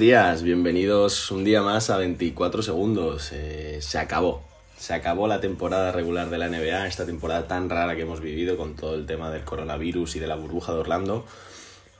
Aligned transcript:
días, 0.00 0.42
bienvenidos 0.42 1.30
un 1.30 1.44
día 1.44 1.60
más 1.60 1.90
a 1.90 1.98
24 1.98 2.62
segundos. 2.62 3.32
Eh, 3.32 3.80
se 3.82 3.98
acabó, 3.98 4.42
se 4.78 4.94
acabó 4.94 5.28
la 5.28 5.42
temporada 5.42 5.92
regular 5.92 6.30
de 6.30 6.38
la 6.38 6.48
NBA, 6.48 6.86
esta 6.86 7.04
temporada 7.04 7.46
tan 7.46 7.68
rara 7.68 7.94
que 7.94 8.02
hemos 8.02 8.22
vivido 8.22 8.56
con 8.56 8.76
todo 8.76 8.94
el 8.94 9.04
tema 9.04 9.30
del 9.30 9.44
coronavirus 9.44 10.16
y 10.16 10.18
de 10.18 10.26
la 10.26 10.36
burbuja 10.36 10.72
de 10.72 10.78
Orlando. 10.78 11.26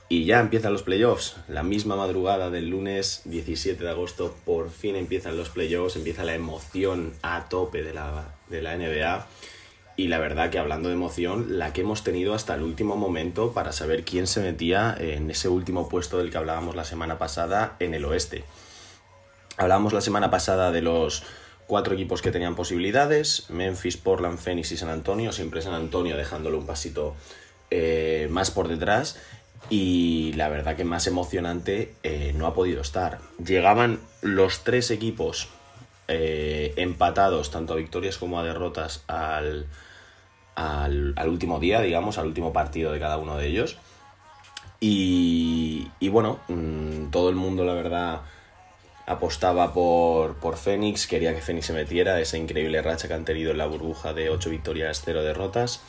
Y 0.09 0.25
ya 0.25 0.39
empiezan 0.39 0.73
los 0.73 0.81
playoffs. 0.81 1.35
La 1.47 1.61
misma 1.61 1.95
madrugada 1.95 2.49
del 2.49 2.69
lunes 2.69 3.21
17 3.25 3.83
de 3.83 3.91
agosto, 3.91 4.35
por 4.45 4.71
fin 4.71 4.95
empiezan 4.95 5.37
los 5.37 5.49
playoffs, 5.49 5.95
empieza 5.95 6.23
la 6.23 6.33
emoción 6.33 7.13
a 7.21 7.49
tope 7.49 7.83
de 7.83 7.93
la, 7.93 8.33
de 8.49 8.63
la 8.63 8.77
NBA. 8.77 9.27
Y 9.97 10.07
la 10.07 10.19
verdad 10.19 10.49
que 10.49 10.59
hablando 10.59 10.89
de 10.89 10.95
emoción, 10.95 11.59
la 11.59 11.73
que 11.73 11.81
hemos 11.81 12.03
tenido 12.03 12.33
hasta 12.33 12.55
el 12.55 12.63
último 12.63 12.95
momento 12.95 13.53
para 13.53 13.71
saber 13.71 14.03
quién 14.03 14.25
se 14.25 14.41
metía 14.41 14.95
en 14.97 15.29
ese 15.29 15.49
último 15.49 15.89
puesto 15.89 16.17
del 16.17 16.31
que 16.31 16.37
hablábamos 16.37 16.75
la 16.75 16.85
semana 16.85 17.17
pasada 17.17 17.75
en 17.79 17.93
el 17.93 18.05
oeste. 18.05 18.43
Hablábamos 19.57 19.93
la 19.93 20.01
semana 20.01 20.31
pasada 20.31 20.71
de 20.71 20.81
los 20.81 21.23
cuatro 21.67 21.93
equipos 21.93 22.21
que 22.21 22.31
tenían 22.31 22.55
posibilidades, 22.55 23.45
Memphis, 23.49 23.97
Portland, 23.97 24.39
Phoenix 24.39 24.71
y 24.71 24.77
San 24.77 24.89
Antonio, 24.89 25.31
siempre 25.31 25.61
San 25.61 25.73
Antonio 25.73 26.17
dejándolo 26.17 26.57
un 26.57 26.65
pasito 26.65 27.15
eh, 27.69 28.27
más 28.29 28.51
por 28.51 28.67
detrás 28.67 29.19
y 29.69 30.33
la 30.33 30.49
verdad 30.49 30.75
que 30.75 30.83
más 30.83 31.07
emocionante 31.07 31.93
eh, 32.03 32.33
no 32.35 32.47
ha 32.47 32.53
podido 32.53 32.81
estar. 32.81 33.19
Llegaban 33.37 33.99
los 34.21 34.63
tres 34.63 34.91
equipos 34.91 35.47
eh, 36.07 36.73
empatados, 36.75 37.51
tanto 37.51 37.73
a 37.73 37.77
victorias 37.77 38.17
como 38.17 38.39
a 38.39 38.43
derrotas, 38.43 39.03
al, 39.07 39.67
al, 40.55 41.13
al 41.15 41.29
último 41.29 41.59
día, 41.59 41.81
digamos, 41.81 42.17
al 42.17 42.27
último 42.27 42.53
partido 42.53 42.91
de 42.91 42.99
cada 42.99 43.17
uno 43.17 43.37
de 43.37 43.47
ellos. 43.47 43.77
Y, 44.79 45.87
y 45.99 46.09
bueno, 46.09 46.39
mm, 46.47 47.11
todo 47.11 47.29
el 47.29 47.35
mundo, 47.35 47.63
la 47.65 47.73
verdad, 47.73 48.21
apostaba 49.05 49.73
por, 49.73 50.35
por 50.35 50.57
Fénix, 50.57 51.07
quería 51.07 51.35
que 51.35 51.41
Fénix 51.41 51.67
se 51.67 51.73
metiera, 51.73 52.19
esa 52.19 52.37
increíble 52.37 52.81
racha 52.81 53.07
que 53.07 53.13
han 53.13 53.25
tenido 53.25 53.51
en 53.51 53.57
la 53.57 53.65
burbuja 53.65 54.13
de 54.13 54.29
8 54.29 54.49
victorias, 54.49 55.01
0 55.05 55.23
derrotas. 55.23 55.81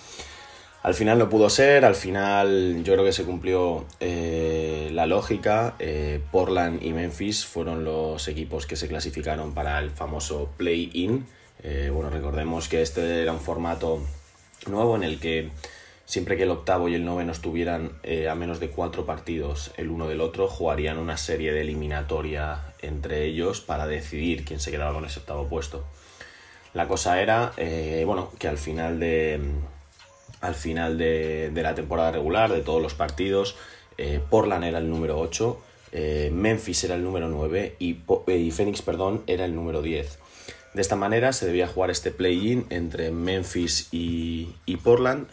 Al 0.83 0.95
final 0.95 1.19
no 1.19 1.29
pudo 1.29 1.49
ser, 1.49 1.85
al 1.85 1.95
final 1.95 2.83
yo 2.83 2.95
creo 2.95 3.05
que 3.05 3.13
se 3.13 3.23
cumplió 3.23 3.87
eh, 4.01 4.91
la 4.93 5.07
lógica. 5.07 5.77
Eh, 5.79 6.21
Portland 6.33 6.83
y 6.83 6.93
Memphis 6.93 7.47
fueron 7.47 7.85
los 7.85 8.27
equipos 8.27 8.67
que 8.67 8.75
se 8.75 8.89
clasificaron 8.89 9.55
para 9.55 9.79
el 9.79 9.91
famoso 9.91 10.51
play-in. 10.57 11.25
Eh, 11.63 11.91
bueno, 11.95 12.11
recordemos 12.11 12.69
que 12.69 12.83
este 12.83 13.23
era 13.23 13.33
un 13.33 13.39
formato 13.39 14.03
nuevo 14.67 14.97
en 14.97 15.03
el 15.03 15.19
que 15.21 15.51
siempre 16.05 16.37
que 16.37 16.43
el 16.45 16.51
octavo 16.51 16.89
y 16.89 16.95
el 16.95 17.05
noveno 17.05 17.33
estuvieran 17.33 17.93
eh, 18.03 18.29
a 18.29 18.35
menos 18.35 18.61
de 18.61 18.71
cuatro 18.71 19.07
partidos 19.07 19.73
el 19.77 19.91
uno 19.91 20.09
del 20.09 20.21
otro, 20.21 20.49
jugarían 20.49 20.99
una 20.99 21.17
serie 21.17 21.53
de 21.53 21.63
eliminatoria 21.63 22.75
entre 22.81 23.25
ellos 23.25 23.61
para 23.61 23.87
decidir 23.87 24.45
quién 24.45 24.61
se 24.61 24.71
quedaba 24.71 24.93
con 24.93 25.05
ese 25.05 25.21
octavo 25.21 25.49
puesto. 25.49 25.85
La 26.75 26.89
cosa 26.89 27.21
era, 27.21 27.53
eh, 27.57 28.03
bueno, 28.07 28.31
que 28.39 28.49
al 28.49 28.59
final 28.59 28.99
de, 28.99 29.41
al 30.41 30.55
final 30.55 30.99
de, 30.99 31.51
de 31.51 31.63
la 31.63 31.75
temporada 31.75 32.13
regular, 32.13 32.51
de 32.51 32.63
todos 32.63 32.83
los 32.83 32.95
partidos, 32.95 33.57
eh, 33.99 34.21
Portland 34.31 34.65
era 34.65 34.79
el 34.79 34.89
número 34.89 35.19
8, 35.19 35.61
eh, 35.93 36.31
Memphis 36.33 36.85
era 36.85 36.95
el 36.95 37.05
número 37.05 37.29
9 37.29 37.77
y, 37.79 37.99
y 38.27 38.51
Phoenix, 38.51 38.83
perdón, 38.83 39.23
era 39.27 39.45
el 39.45 39.55
número 39.55 39.83
10. 39.83 40.19
De 40.75 40.81
esta 40.81 40.97
manera 40.97 41.33
se 41.33 41.47
debía 41.47 41.67
jugar 41.67 41.91
este 41.91 42.11
play-in 42.11 42.67
entre 42.71 43.11
Memphis 43.11 43.89
y, 43.93 44.55
y 44.65 44.79
Portland. 44.79 45.29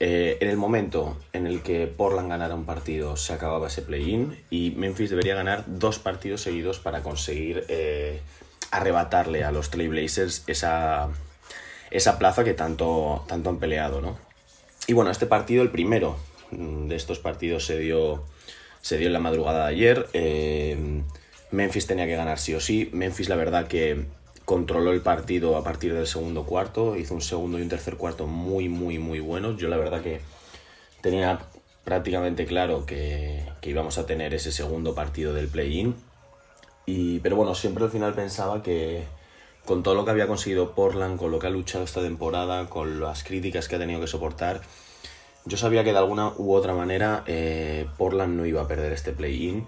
Eh, 0.00 0.38
en 0.40 0.48
el 0.48 0.56
momento 0.56 1.16
en 1.32 1.46
el 1.46 1.62
que 1.62 1.86
Portland 1.86 2.28
ganara 2.28 2.54
un 2.54 2.64
partido 2.64 3.16
se 3.16 3.32
acababa 3.32 3.68
ese 3.68 3.80
play-in 3.82 4.36
y 4.50 4.72
Memphis 4.72 5.10
debería 5.10 5.36
ganar 5.36 5.64
dos 5.66 6.00
partidos 6.00 6.42
seguidos 6.42 6.80
para 6.80 7.02
conseguir 7.02 7.64
eh, 7.68 8.20
arrebatarle 8.72 9.44
a 9.44 9.52
los 9.52 9.70
Trailblazers 9.70 10.42
esa, 10.48 11.08
esa 11.90 12.18
plaza 12.18 12.42
que 12.42 12.54
tanto, 12.54 13.24
tanto 13.28 13.50
han 13.50 13.58
peleado, 13.58 14.00
¿no? 14.00 14.18
Y 14.86 14.92
bueno, 14.92 15.10
este 15.10 15.26
partido, 15.26 15.62
el 15.62 15.70
primero 15.70 16.16
de 16.50 16.94
estos 16.94 17.18
partidos 17.18 17.64
se 17.64 17.78
dio, 17.78 18.24
se 18.82 18.98
dio 18.98 19.06
en 19.06 19.12
la 19.12 19.20
madrugada 19.20 19.66
de 19.66 19.72
ayer. 19.72 20.08
Eh, 20.12 21.02
Memphis 21.50 21.86
tenía 21.86 22.06
que 22.06 22.16
ganar 22.16 22.38
sí 22.38 22.54
o 22.54 22.60
sí. 22.60 22.90
Memphis, 22.92 23.28
la 23.28 23.36
verdad, 23.36 23.66
que 23.66 24.04
controló 24.44 24.92
el 24.92 25.00
partido 25.00 25.56
a 25.56 25.64
partir 25.64 25.94
del 25.94 26.06
segundo 26.06 26.44
cuarto. 26.44 26.96
Hizo 26.96 27.14
un 27.14 27.22
segundo 27.22 27.58
y 27.58 27.62
un 27.62 27.68
tercer 27.68 27.96
cuarto 27.96 28.26
muy, 28.26 28.68
muy, 28.68 28.98
muy 28.98 29.20
buenos. 29.20 29.56
Yo, 29.56 29.68
la 29.68 29.76
verdad, 29.76 30.02
que 30.02 30.20
tenía 31.00 31.40
prácticamente 31.84 32.46
claro 32.46 32.86
que, 32.86 33.46
que 33.60 33.70
íbamos 33.70 33.98
a 33.98 34.06
tener 34.06 34.34
ese 34.34 34.52
segundo 34.52 34.94
partido 34.94 35.32
del 35.32 35.48
play-in. 35.48 35.94
Y, 36.86 37.20
pero 37.20 37.36
bueno, 37.36 37.54
siempre 37.54 37.84
al 37.84 37.90
final 37.90 38.14
pensaba 38.14 38.62
que 38.62 39.04
con 39.64 39.82
todo 39.82 39.94
lo 39.94 40.04
que 40.04 40.10
había 40.10 40.26
conseguido 40.26 40.72
Portland, 40.74 41.18
con 41.18 41.30
lo 41.30 41.38
que 41.38 41.46
ha 41.46 41.50
luchado 41.50 41.84
esta 41.84 42.02
temporada, 42.02 42.68
con 42.68 43.00
las 43.00 43.24
críticas 43.24 43.68
que 43.68 43.76
ha 43.76 43.78
tenido 43.78 44.00
que 44.00 44.06
soportar, 44.06 44.60
yo 45.46 45.56
sabía 45.56 45.84
que 45.84 45.92
de 45.92 45.98
alguna 45.98 46.32
u 46.36 46.52
otra 46.52 46.74
manera 46.74 47.22
eh, 47.26 47.86
Portland 47.98 48.36
no 48.36 48.46
iba 48.46 48.62
a 48.62 48.68
perder 48.68 48.92
este 48.92 49.12
play-in 49.12 49.66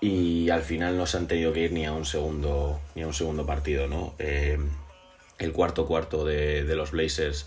y 0.00 0.50
al 0.50 0.62
final 0.62 0.96
no 0.96 1.06
se 1.06 1.16
han 1.16 1.26
tenido 1.26 1.52
que 1.52 1.60
ir 1.60 1.72
ni 1.72 1.84
a 1.84 1.92
un 1.92 2.04
segundo, 2.04 2.80
ni 2.94 3.02
a 3.02 3.06
un 3.06 3.14
segundo 3.14 3.44
partido, 3.46 3.88
¿no? 3.88 4.14
Eh, 4.18 4.58
el 5.38 5.52
cuarto 5.52 5.86
cuarto 5.86 6.24
de, 6.24 6.64
de 6.64 6.76
los 6.76 6.92
Blazers, 6.92 7.46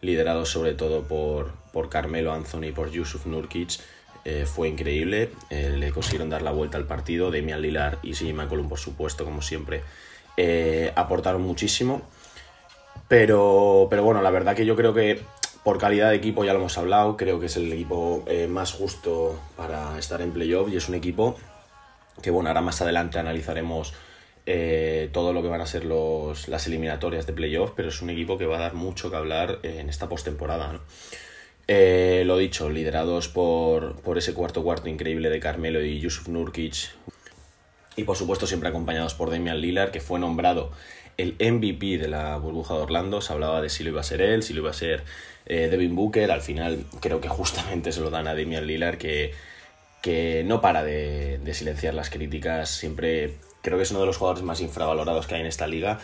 liderados 0.00 0.48
sobre 0.50 0.74
todo 0.74 1.02
por, 1.02 1.52
por 1.72 1.88
Carmelo 1.88 2.32
Anthony 2.32 2.66
y 2.66 2.72
por 2.72 2.90
Yusuf 2.90 3.26
Nurkic, 3.26 3.78
eh, 4.24 4.46
fue 4.46 4.68
increíble. 4.68 5.30
Eh, 5.50 5.74
le 5.76 5.92
consiguieron 5.92 6.30
dar 6.30 6.42
la 6.42 6.50
vuelta 6.50 6.76
al 6.76 6.86
partido. 6.86 7.30
Damian 7.30 7.62
Lillard 7.62 7.98
y 8.02 8.12
CJ 8.12 8.34
McCollum, 8.34 8.68
por 8.68 8.78
supuesto, 8.78 9.24
como 9.24 9.42
siempre, 9.42 9.82
aportaron 10.96 11.42
muchísimo. 11.42 12.02
Pero, 13.08 13.88
pero 13.90 14.02
bueno, 14.02 14.22
la 14.22 14.30
verdad 14.30 14.56
que 14.56 14.64
yo 14.64 14.74
creo 14.74 14.94
que 14.94 15.20
por 15.62 15.78
calidad 15.78 16.10
de 16.10 16.16
equipo 16.16 16.44
ya 16.44 16.52
lo 16.52 16.60
hemos 16.60 16.78
hablado. 16.78 17.16
Creo 17.16 17.38
que 17.38 17.46
es 17.46 17.56
el 17.56 17.72
equipo 17.72 18.24
más 18.48 18.72
justo 18.72 19.38
para 19.56 19.98
estar 19.98 20.22
en 20.22 20.32
playoff 20.32 20.72
y 20.72 20.76
es 20.76 20.88
un 20.88 20.94
equipo 20.94 21.36
que 22.22 22.30
bueno, 22.30 22.48
ahora 22.48 22.60
más 22.60 22.80
adelante 22.80 23.18
analizaremos 23.18 23.94
eh, 24.44 25.08
todo 25.12 25.32
lo 25.32 25.40
que 25.40 25.48
van 25.48 25.60
a 25.60 25.66
ser 25.66 25.84
los, 25.84 26.48
las 26.48 26.66
eliminatorias 26.66 27.26
de 27.26 27.32
playoff, 27.32 27.72
pero 27.76 27.90
es 27.90 28.02
un 28.02 28.10
equipo 28.10 28.38
que 28.38 28.46
va 28.46 28.56
a 28.56 28.60
dar 28.60 28.74
mucho 28.74 29.08
que 29.08 29.16
hablar 29.16 29.60
eh, 29.62 29.78
en 29.78 29.88
esta 29.88 30.08
postemporada. 30.08 30.80
Eh, 31.68 32.24
lo 32.26 32.36
dicho, 32.38 32.68
liderados 32.68 33.28
por, 33.28 34.00
por 34.02 34.18
ese 34.18 34.34
cuarto 34.34 34.64
cuarto 34.64 34.88
increíble 34.88 35.30
de 35.30 35.38
Carmelo 35.38 35.80
y 35.84 36.00
Yusuf 36.00 36.26
Nurkic, 36.28 36.90
y 37.94 38.02
por 38.02 38.16
supuesto 38.16 38.46
siempre 38.48 38.68
acompañados 38.68 39.14
por 39.14 39.30
Damian 39.30 39.60
Lillard, 39.60 39.92
que 39.92 40.00
fue 40.00 40.18
nombrado 40.18 40.72
el 41.18 41.34
MVP 41.34 41.98
de 41.98 42.08
la 42.08 42.36
burbuja 42.38 42.74
de 42.74 42.80
Orlando. 42.80 43.20
Se 43.20 43.32
hablaba 43.32 43.60
de 43.60 43.68
si 43.68 43.84
lo 43.84 43.90
iba 43.90 44.00
a 44.00 44.04
ser 44.04 44.22
él, 44.22 44.42
si 44.42 44.54
lo 44.54 44.62
iba 44.62 44.70
a 44.70 44.74
ser 44.74 45.04
Devin 45.46 45.94
Booker. 45.94 46.30
Al 46.30 46.40
final 46.40 46.86
creo 47.00 47.20
que 47.20 47.28
justamente 47.28 47.92
se 47.92 48.00
lo 48.00 48.10
dan 48.10 48.26
a 48.26 48.34
Damian 48.34 48.66
Lillard, 48.66 48.96
que, 48.96 49.34
que 50.02 50.42
no 50.44 50.60
para 50.60 50.82
de, 50.82 51.40
silenciar 51.54 51.94
las 51.94 52.10
críticas. 52.10 52.68
Siempre 52.68 53.36
creo 53.62 53.78
que 53.78 53.84
es 53.84 53.90
uno 53.92 54.00
de 54.00 54.06
los 54.06 54.18
jugadores 54.18 54.42
más 54.42 54.60
infravalorados 54.60 55.26
que 55.26 55.36
hay 55.36 55.40
en 55.40 55.46
esta 55.46 55.66
liga. 55.66 56.00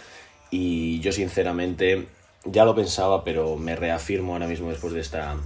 Y 0.50 1.00
yo 1.00 1.12
sinceramente 1.12 2.06
ya 2.44 2.64
lo 2.64 2.75
pensaba, 2.75 3.25
pero 3.25 3.56
me 3.56 3.76
reafirmo 3.76 4.32
ahora 4.32 4.47
mismo 4.47 4.70
después 4.70 4.94
de 4.94 5.00
esta 5.00 5.36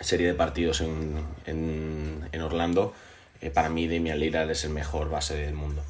serie 0.00 0.28
de 0.28 0.34
partidos 0.34 0.82
en, 0.82 1.24
en, 1.46 2.42
Orlando. 2.42 2.92
Eh, 3.40 3.50
para 3.50 3.68
mí 3.68 3.88
Damian 3.88 4.20
Lillard 4.20 4.50
es 4.50 4.64
el 4.64 4.70
mejor 4.70 5.10
base 5.10 5.34
del 5.34 5.54
mundo. 5.54 5.82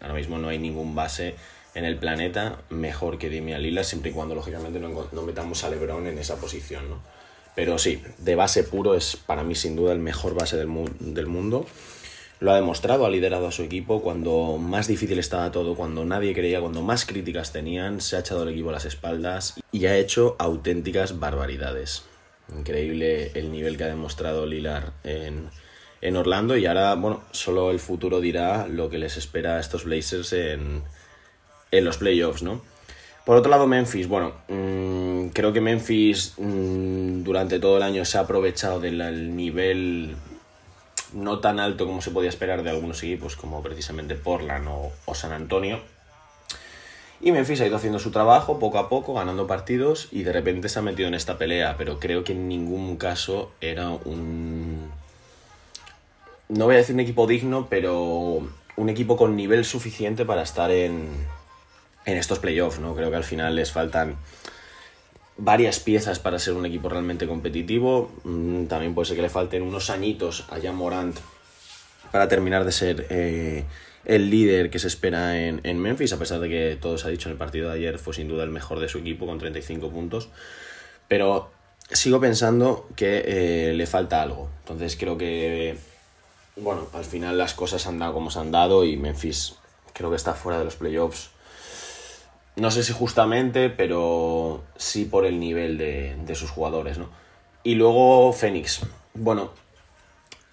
Ahora 0.00 0.14
mismo 0.14 0.38
no 0.38 0.48
hay 0.48 0.58
ningún 0.58 0.94
base 0.94 1.34
en 1.74 1.84
el 1.84 1.98
planeta 1.98 2.62
mejor 2.70 3.18
que 3.18 3.28
Damian 3.28 3.60
Lillard, 3.60 3.84
siempre 3.84 4.12
y 4.12 4.14
cuando 4.14 4.34
lógicamente 4.34 4.78
no, 4.78 5.08
no 5.10 5.22
metamos 5.22 5.62
a 5.64 5.68
LeBron 5.68 6.06
en 6.06 6.18
esa 6.18 6.36
posición, 6.36 6.88
¿no? 6.88 7.19
Pero 7.56 7.78
sí, 7.78 8.02
de 8.18 8.34
base 8.36 8.64
puro 8.64 8.94
es 8.94 9.16
para 9.16 9.42
mí 9.42 9.54
sin 9.54 9.76
duda 9.76 9.92
el 9.92 9.98
mejor 9.98 10.34
base 10.34 10.56
del, 10.56 10.66
mu- 10.68 10.88
del 11.00 11.26
mundo. 11.26 11.66
Lo 12.38 12.52
ha 12.52 12.56
demostrado, 12.56 13.04
ha 13.04 13.10
liderado 13.10 13.46
a 13.48 13.52
su 13.52 13.62
equipo 13.62 14.00
cuando 14.02 14.56
más 14.56 14.86
difícil 14.88 15.18
estaba 15.18 15.50
todo, 15.50 15.74
cuando 15.74 16.04
nadie 16.06 16.32
creía, 16.32 16.60
cuando 16.60 16.80
más 16.80 17.04
críticas 17.04 17.52
tenían, 17.52 18.00
se 18.00 18.16
ha 18.16 18.20
echado 18.20 18.44
el 18.44 18.48
equipo 18.50 18.70
a 18.70 18.72
las 18.72 18.86
espaldas 18.86 19.60
y 19.72 19.84
ha 19.86 19.96
hecho 19.98 20.36
auténticas 20.38 21.18
barbaridades. 21.18 22.04
Increíble 22.56 23.32
el 23.34 23.52
nivel 23.52 23.76
que 23.76 23.84
ha 23.84 23.88
demostrado 23.88 24.46
Lillard 24.46 24.92
en, 25.04 25.50
en 26.00 26.16
Orlando 26.16 26.56
y 26.56 26.64
ahora, 26.64 26.94
bueno, 26.94 27.22
solo 27.30 27.70
el 27.70 27.78
futuro 27.78 28.20
dirá 28.20 28.66
lo 28.68 28.88
que 28.88 28.98
les 28.98 29.18
espera 29.18 29.56
a 29.56 29.60
estos 29.60 29.84
Blazers 29.84 30.32
en, 30.32 30.82
en 31.72 31.84
los 31.84 31.98
playoffs, 31.98 32.42
¿no? 32.42 32.62
Por 33.24 33.36
otro 33.36 33.50
lado, 33.50 33.66
Memphis, 33.66 34.08
bueno, 34.08 34.32
mmm, 34.48 35.28
creo 35.28 35.52
que 35.52 35.60
Memphis 35.60 36.34
mmm, 36.38 37.22
durante 37.22 37.60
todo 37.60 37.76
el 37.76 37.82
año 37.82 38.04
se 38.04 38.18
ha 38.18 38.22
aprovechado 38.22 38.80
del 38.80 39.00
el 39.00 39.36
nivel 39.36 40.16
no 41.12 41.40
tan 41.40 41.60
alto 41.60 41.86
como 41.86 42.02
se 42.02 42.10
podía 42.10 42.28
esperar 42.28 42.62
de 42.62 42.70
algunos 42.70 43.02
equipos 43.02 43.36
como 43.36 43.62
precisamente 43.62 44.14
Portland 44.14 44.66
o, 44.68 44.92
o 45.04 45.14
San 45.14 45.32
Antonio. 45.32 45.80
Y 47.22 47.32
Memphis 47.32 47.60
ha 47.60 47.66
ido 47.66 47.76
haciendo 47.76 47.98
su 47.98 48.10
trabajo 48.10 48.58
poco 48.58 48.78
a 48.78 48.88
poco, 48.88 49.12
ganando 49.12 49.46
partidos 49.46 50.08
y 50.10 50.22
de 50.22 50.32
repente 50.32 50.70
se 50.70 50.78
ha 50.78 50.82
metido 50.82 51.06
en 51.06 51.14
esta 51.14 51.36
pelea, 51.36 51.76
pero 51.76 52.00
creo 52.00 52.24
que 52.24 52.32
en 52.32 52.48
ningún 52.48 52.96
caso 52.96 53.50
era 53.60 53.90
un... 53.90 54.90
No 56.48 56.64
voy 56.64 56.76
a 56.76 56.78
decir 56.78 56.94
un 56.94 57.00
equipo 57.00 57.26
digno, 57.26 57.66
pero 57.68 58.42
un 58.76 58.88
equipo 58.88 59.18
con 59.18 59.36
nivel 59.36 59.66
suficiente 59.66 60.24
para 60.24 60.42
estar 60.42 60.70
en, 60.70 61.26
en 62.04 62.16
estos 62.16 62.38
playoffs, 62.38 62.78
¿no? 62.78 62.94
Creo 62.94 63.10
que 63.10 63.16
al 63.16 63.24
final 63.24 63.54
les 63.54 63.72
faltan 63.72 64.16
varias 65.36 65.80
piezas 65.80 66.18
para 66.18 66.38
ser 66.38 66.54
un 66.54 66.66
equipo 66.66 66.88
realmente 66.88 67.26
competitivo. 67.26 68.10
Mm, 68.24 68.66
También 68.66 68.94
puede 68.94 69.06
ser 69.06 69.16
que 69.16 69.22
le 69.22 69.28
falten 69.28 69.62
unos 69.62 69.90
añitos 69.90 70.46
a 70.50 70.60
Jan 70.60 70.76
Morant 70.76 71.18
para 72.10 72.28
terminar 72.28 72.64
de 72.64 72.72
ser 72.72 73.06
eh, 73.10 73.64
el 74.04 74.30
líder 74.30 74.70
que 74.70 74.78
se 74.78 74.88
espera 74.88 75.40
en, 75.40 75.60
en 75.64 75.78
Memphis, 75.78 76.12
a 76.12 76.18
pesar 76.18 76.40
de 76.40 76.48
que 76.48 76.78
todo 76.80 76.98
se 76.98 77.06
ha 77.06 77.10
dicho 77.10 77.28
en 77.28 77.32
el 77.32 77.38
partido 77.38 77.68
de 77.68 77.76
ayer, 77.76 77.98
fue 77.98 78.14
sin 78.14 78.28
duda 78.28 78.44
el 78.44 78.50
mejor 78.50 78.80
de 78.80 78.88
su 78.88 78.98
equipo 78.98 79.26
con 79.26 79.38
35 79.38 79.90
puntos. 79.90 80.28
Pero 81.08 81.50
sigo 81.90 82.20
pensando 82.20 82.88
que 82.96 83.24
eh, 83.26 83.72
le 83.74 83.86
falta 83.86 84.22
algo. 84.22 84.48
Entonces 84.60 84.96
creo 84.96 85.16
que, 85.18 85.76
bueno, 86.56 86.88
al 86.92 87.04
final 87.04 87.38
las 87.38 87.54
cosas 87.54 87.86
han 87.86 87.98
dado 87.98 88.12
como 88.12 88.30
se 88.30 88.38
han 88.38 88.50
dado 88.50 88.84
y 88.84 88.96
Memphis 88.96 89.54
creo 89.92 90.10
que 90.10 90.16
está 90.16 90.34
fuera 90.34 90.58
de 90.58 90.64
los 90.64 90.76
playoffs. 90.76 91.30
No 92.60 92.70
sé 92.70 92.82
si 92.82 92.92
justamente, 92.92 93.70
pero 93.70 94.62
sí 94.76 95.04
por 95.04 95.26
el 95.26 95.40
nivel 95.40 95.78
de, 95.78 96.16
de 96.24 96.34
sus 96.34 96.50
jugadores, 96.50 96.98
¿no? 96.98 97.08
Y 97.64 97.74
luego 97.74 98.32
Phoenix. 98.32 98.80
Bueno, 99.14 99.52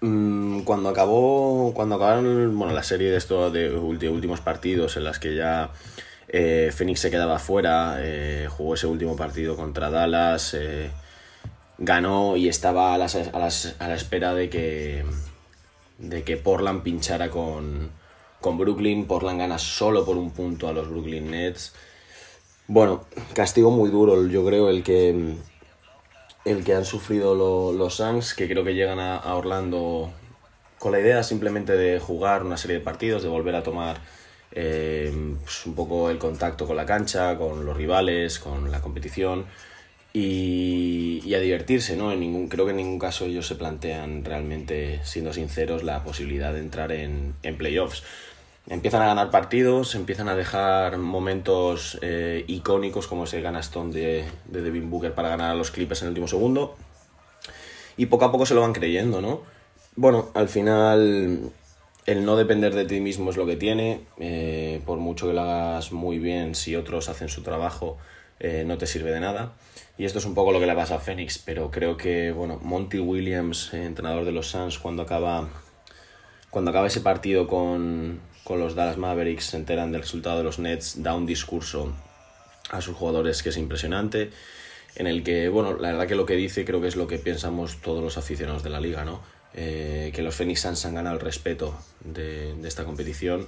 Mm, 0.00 0.60
cuando 0.60 0.90
acabó 0.90 1.72
cuando 1.74 1.96
acabaron 1.96 2.56
bueno 2.56 2.72
la 2.72 2.84
serie 2.84 3.10
de 3.10 3.16
estos 3.16 3.52
de 3.52 3.68
últimos 3.76 4.40
partidos 4.40 4.96
en 4.96 5.02
las 5.02 5.18
que 5.18 5.34
ya 5.34 5.70
eh, 6.28 6.70
Phoenix 6.72 7.00
se 7.00 7.10
quedaba 7.10 7.40
fuera 7.40 7.96
eh, 7.98 8.46
jugó 8.48 8.74
ese 8.74 8.86
último 8.86 9.16
partido 9.16 9.56
contra 9.56 9.90
Dallas 9.90 10.54
eh, 10.54 10.92
ganó 11.78 12.36
y 12.36 12.48
estaba 12.48 12.94
a, 12.94 12.96
a 12.96 13.06
a 13.78 13.88
la 13.88 13.94
espera 13.94 14.34
de 14.34 14.48
que 14.48 15.04
de 15.98 16.22
que 16.22 16.36
Portland 16.36 16.82
pinchara 16.84 17.28
con, 17.28 17.90
con 18.40 18.56
Brooklyn 18.56 19.06
Portland 19.06 19.40
gana 19.40 19.58
solo 19.58 20.04
por 20.04 20.16
un 20.16 20.30
punto 20.30 20.68
a 20.68 20.72
los 20.72 20.88
Brooklyn 20.88 21.32
Nets 21.32 21.74
bueno 22.68 23.04
castigo 23.34 23.70
muy 23.70 23.90
duro 23.90 24.26
yo 24.26 24.44
creo 24.44 24.68
el 24.70 24.82
que 24.82 25.36
el 26.44 26.64
que 26.64 26.74
han 26.74 26.84
sufrido 26.84 27.34
lo- 27.34 27.72
los 27.72 27.94
Suns, 27.96 28.34
que 28.34 28.48
creo 28.48 28.64
que 28.64 28.74
llegan 28.74 28.98
a, 28.98 29.16
a 29.16 29.34
Orlando 29.34 30.10
con 30.78 30.92
la 30.92 31.00
idea 31.00 31.22
simplemente 31.22 31.72
de 31.72 31.98
jugar 32.00 32.44
una 32.44 32.56
serie 32.56 32.78
de 32.78 32.84
partidos, 32.84 33.22
de 33.22 33.28
volver 33.28 33.54
a 33.56 33.62
tomar 33.62 33.98
eh, 34.52 35.12
pues, 35.42 35.66
un 35.66 35.74
poco 35.74 36.10
el 36.10 36.18
contacto 36.18 36.66
con 36.66 36.76
la 36.76 36.86
cancha, 36.86 37.36
con 37.36 37.66
los 37.66 37.76
rivales, 37.76 38.38
con 38.38 38.70
la 38.70 38.80
competición 38.80 39.46
y, 40.12 41.20
y 41.24 41.34
a 41.34 41.40
divertirse, 41.40 41.96
¿no? 41.96 42.12
En 42.12 42.20
ningún, 42.20 42.48
creo 42.48 42.64
que 42.64 42.70
en 42.72 42.78
ningún 42.78 42.98
caso 42.98 43.26
ellos 43.26 43.46
se 43.46 43.56
plantean 43.56 44.24
realmente, 44.24 45.00
siendo 45.04 45.32
sinceros, 45.32 45.82
la 45.84 46.02
posibilidad 46.04 46.52
de 46.54 46.60
entrar 46.60 46.92
en, 46.92 47.34
en 47.42 47.58
playoffs. 47.58 48.04
Empiezan 48.70 49.00
a 49.00 49.06
ganar 49.06 49.30
partidos, 49.30 49.94
empiezan 49.94 50.28
a 50.28 50.36
dejar 50.36 50.98
momentos 50.98 51.98
eh, 52.02 52.44
icónicos 52.48 53.06
como 53.06 53.24
ese 53.24 53.40
ganastón 53.40 53.90
de, 53.90 54.26
de 54.44 54.62
Devin 54.62 54.90
Booker 54.90 55.14
para 55.14 55.30
ganar 55.30 55.50
a 55.52 55.54
los 55.54 55.70
Clippers 55.70 56.02
en 56.02 56.06
el 56.06 56.10
último 56.10 56.28
segundo. 56.28 56.76
Y 57.96 58.06
poco 58.06 58.26
a 58.26 58.32
poco 58.32 58.44
se 58.44 58.54
lo 58.54 58.60
van 58.60 58.74
creyendo, 58.74 59.22
¿no? 59.22 59.40
Bueno, 59.96 60.30
al 60.34 60.48
final 60.48 61.50
el 62.04 62.24
no 62.24 62.36
depender 62.36 62.74
de 62.74 62.84
ti 62.84 63.00
mismo 63.00 63.30
es 63.30 63.36
lo 63.36 63.46
que 63.46 63.56
tiene. 63.56 64.02
eh, 64.18 64.82
por 64.84 64.98
mucho 64.98 65.26
que 65.26 65.32
lo 65.32 65.40
hagas 65.40 65.90
muy 65.92 66.18
bien, 66.18 66.54
si 66.54 66.76
otros 66.76 67.08
hacen 67.08 67.28
su 67.28 67.42
trabajo, 67.42 67.96
eh, 68.38 68.64
no 68.66 68.76
te 68.78 68.86
sirve 68.86 69.10
de 69.10 69.20
nada. 69.20 69.52
Y 69.96 70.04
esto 70.04 70.18
es 70.18 70.26
un 70.26 70.34
poco 70.34 70.52
lo 70.52 70.60
que 70.60 70.66
le 70.66 70.74
pasa 70.74 70.96
a 70.96 71.00
Phoenix, 71.00 71.38
pero 71.38 71.70
creo 71.70 71.96
que, 71.96 72.32
bueno, 72.32 72.60
Monty 72.62 72.98
Williams, 72.98 73.72
entrenador 73.74 74.24
de 74.24 74.32
los 74.32 74.48
Suns, 74.50 74.78
cuando 74.78 75.02
acaba 75.02 75.48
cuando 76.50 76.70
acaba 76.70 76.86
ese 76.86 77.00
partido 77.00 77.46
con, 77.46 78.20
con 78.48 78.60
los 78.60 78.74
Dallas 78.74 78.96
Mavericks, 78.96 79.44
se 79.44 79.58
enteran 79.58 79.92
del 79.92 80.00
resultado 80.00 80.38
de 80.38 80.44
los 80.44 80.58
Nets, 80.58 81.02
da 81.02 81.14
un 81.14 81.26
discurso 81.26 81.92
a 82.70 82.80
sus 82.80 82.96
jugadores 82.96 83.42
que 83.42 83.50
es 83.50 83.58
impresionante, 83.58 84.30
en 84.96 85.06
el 85.06 85.22
que, 85.22 85.50
bueno, 85.50 85.76
la 85.76 85.92
verdad 85.92 86.06
que 86.06 86.14
lo 86.14 86.24
que 86.24 86.34
dice 86.34 86.64
creo 86.64 86.80
que 86.80 86.88
es 86.88 86.96
lo 86.96 87.06
que 87.06 87.18
pensamos 87.18 87.82
todos 87.82 88.02
los 88.02 88.16
aficionados 88.16 88.62
de 88.62 88.70
la 88.70 88.80
liga, 88.80 89.04
¿no? 89.04 89.20
Eh, 89.52 90.12
que 90.14 90.22
los 90.22 90.34
Phoenix 90.34 90.60
Suns 90.60 90.86
han 90.86 90.94
ganado 90.94 91.16
el 91.16 91.20
respeto 91.20 91.78
de, 92.00 92.54
esta 92.66 92.86
competición, 92.86 93.46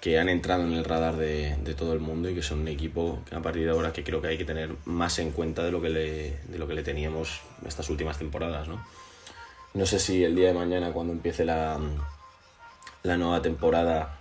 que 0.00 0.20
han 0.20 0.28
entrado 0.28 0.62
en 0.62 0.72
el 0.72 0.84
radar 0.84 1.16
de, 1.16 1.56
de 1.56 1.74
todo 1.74 1.92
el 1.92 1.98
mundo 1.98 2.30
y 2.30 2.36
que 2.36 2.42
son 2.42 2.60
un 2.60 2.68
equipo 2.68 3.24
que 3.28 3.34
a 3.34 3.42
partir 3.42 3.64
de 3.64 3.70
ahora 3.70 3.92
que 3.92 4.04
creo 4.04 4.22
que 4.22 4.28
hay 4.28 4.38
que 4.38 4.44
tener 4.44 4.70
más 4.84 5.18
en 5.18 5.32
cuenta 5.32 5.64
de 5.64 5.72
lo 5.72 5.82
que 5.82 5.88
le, 5.88 6.38
de 6.46 6.58
lo 6.58 6.68
que 6.68 6.74
le 6.74 6.84
teníamos 6.84 7.40
estas 7.66 7.90
últimas 7.90 8.18
temporadas, 8.18 8.68
¿no? 8.68 8.86
No 9.74 9.84
sé 9.84 9.98
si 9.98 10.22
el 10.22 10.36
día 10.36 10.48
de 10.48 10.54
mañana, 10.54 10.92
cuando 10.92 11.12
empiece 11.12 11.44
la, 11.44 11.80
la 13.02 13.16
nueva 13.16 13.42
temporada 13.42 14.17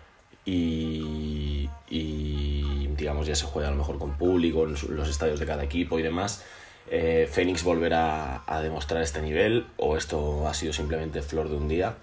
y, 0.47 1.69
y, 1.89 2.87
digamos 2.95 3.27
ya 3.27 3.35
se 3.35 3.45
juega 3.45 3.67
a 3.67 3.71
lo 3.71 3.77
mejor 3.77 3.99
con 3.99 4.17
público 4.17 4.63
en 4.63 4.75
los 4.95 5.09
estadios 5.09 5.39
de 5.39 5.45
cada 5.45 5.63
equipo 5.63 5.99
y 5.99 6.01
demás, 6.01 6.43
eh, 6.89 7.29
Phoenix 7.29 7.63
volverá 7.63 8.43
a 8.47 8.61
demostrar 8.61 9.03
este 9.03 9.21
nivel 9.21 9.67
o 9.75 9.97
esto 9.97 10.47
ha 10.47 10.53
sido 10.53 10.71
simplemente 10.71 11.21
flor 11.21 11.49
de 11.49 11.57
un 11.57 11.67
día. 11.67 11.95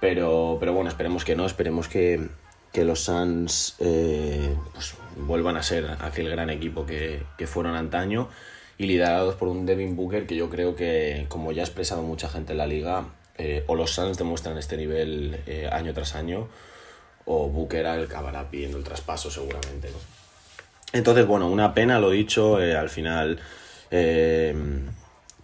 Pero, 0.00 0.56
pero 0.58 0.72
bueno, 0.72 0.88
esperemos 0.88 1.26
que 1.26 1.36
no, 1.36 1.44
esperemos 1.44 1.86
que, 1.86 2.28
que 2.72 2.86
los 2.86 3.00
Suns 3.00 3.76
eh, 3.78 4.56
pues, 4.72 4.94
vuelvan 5.16 5.58
a 5.58 5.62
ser 5.62 5.86
aquel 6.00 6.30
gran 6.30 6.48
equipo 6.48 6.86
que, 6.86 7.22
que 7.36 7.46
fueron 7.46 7.76
antaño 7.76 8.28
y 8.78 8.86
liderados 8.86 9.34
por 9.34 9.48
un 9.48 9.66
Devin 9.66 9.94
Booker 9.96 10.26
que 10.26 10.34
yo 10.34 10.48
creo 10.48 10.74
que, 10.74 11.26
como 11.28 11.52
ya 11.52 11.60
ha 11.60 11.66
expresado 11.66 12.00
mucha 12.00 12.30
gente 12.30 12.52
en 12.52 12.58
la 12.58 12.66
liga, 12.66 13.04
eh, 13.36 13.64
o 13.66 13.74
los 13.74 13.90
Suns 13.90 14.16
demuestran 14.16 14.56
este 14.56 14.78
nivel 14.78 15.42
eh, 15.46 15.68
año 15.70 15.92
tras 15.92 16.14
año, 16.14 16.48
o 17.32 17.48
Booker 17.48 17.86
acabará 17.86 18.50
pidiendo 18.50 18.76
el 18.76 18.84
traspaso 18.84 19.30
seguramente. 19.30 19.88
¿no? 19.90 19.98
Entonces, 20.92 21.26
bueno, 21.26 21.46
una 21.46 21.72
pena, 21.74 22.00
lo 22.00 22.10
dicho, 22.10 22.60
eh, 22.60 22.76
al 22.76 22.90
final, 22.90 23.38
eh, 23.92 24.54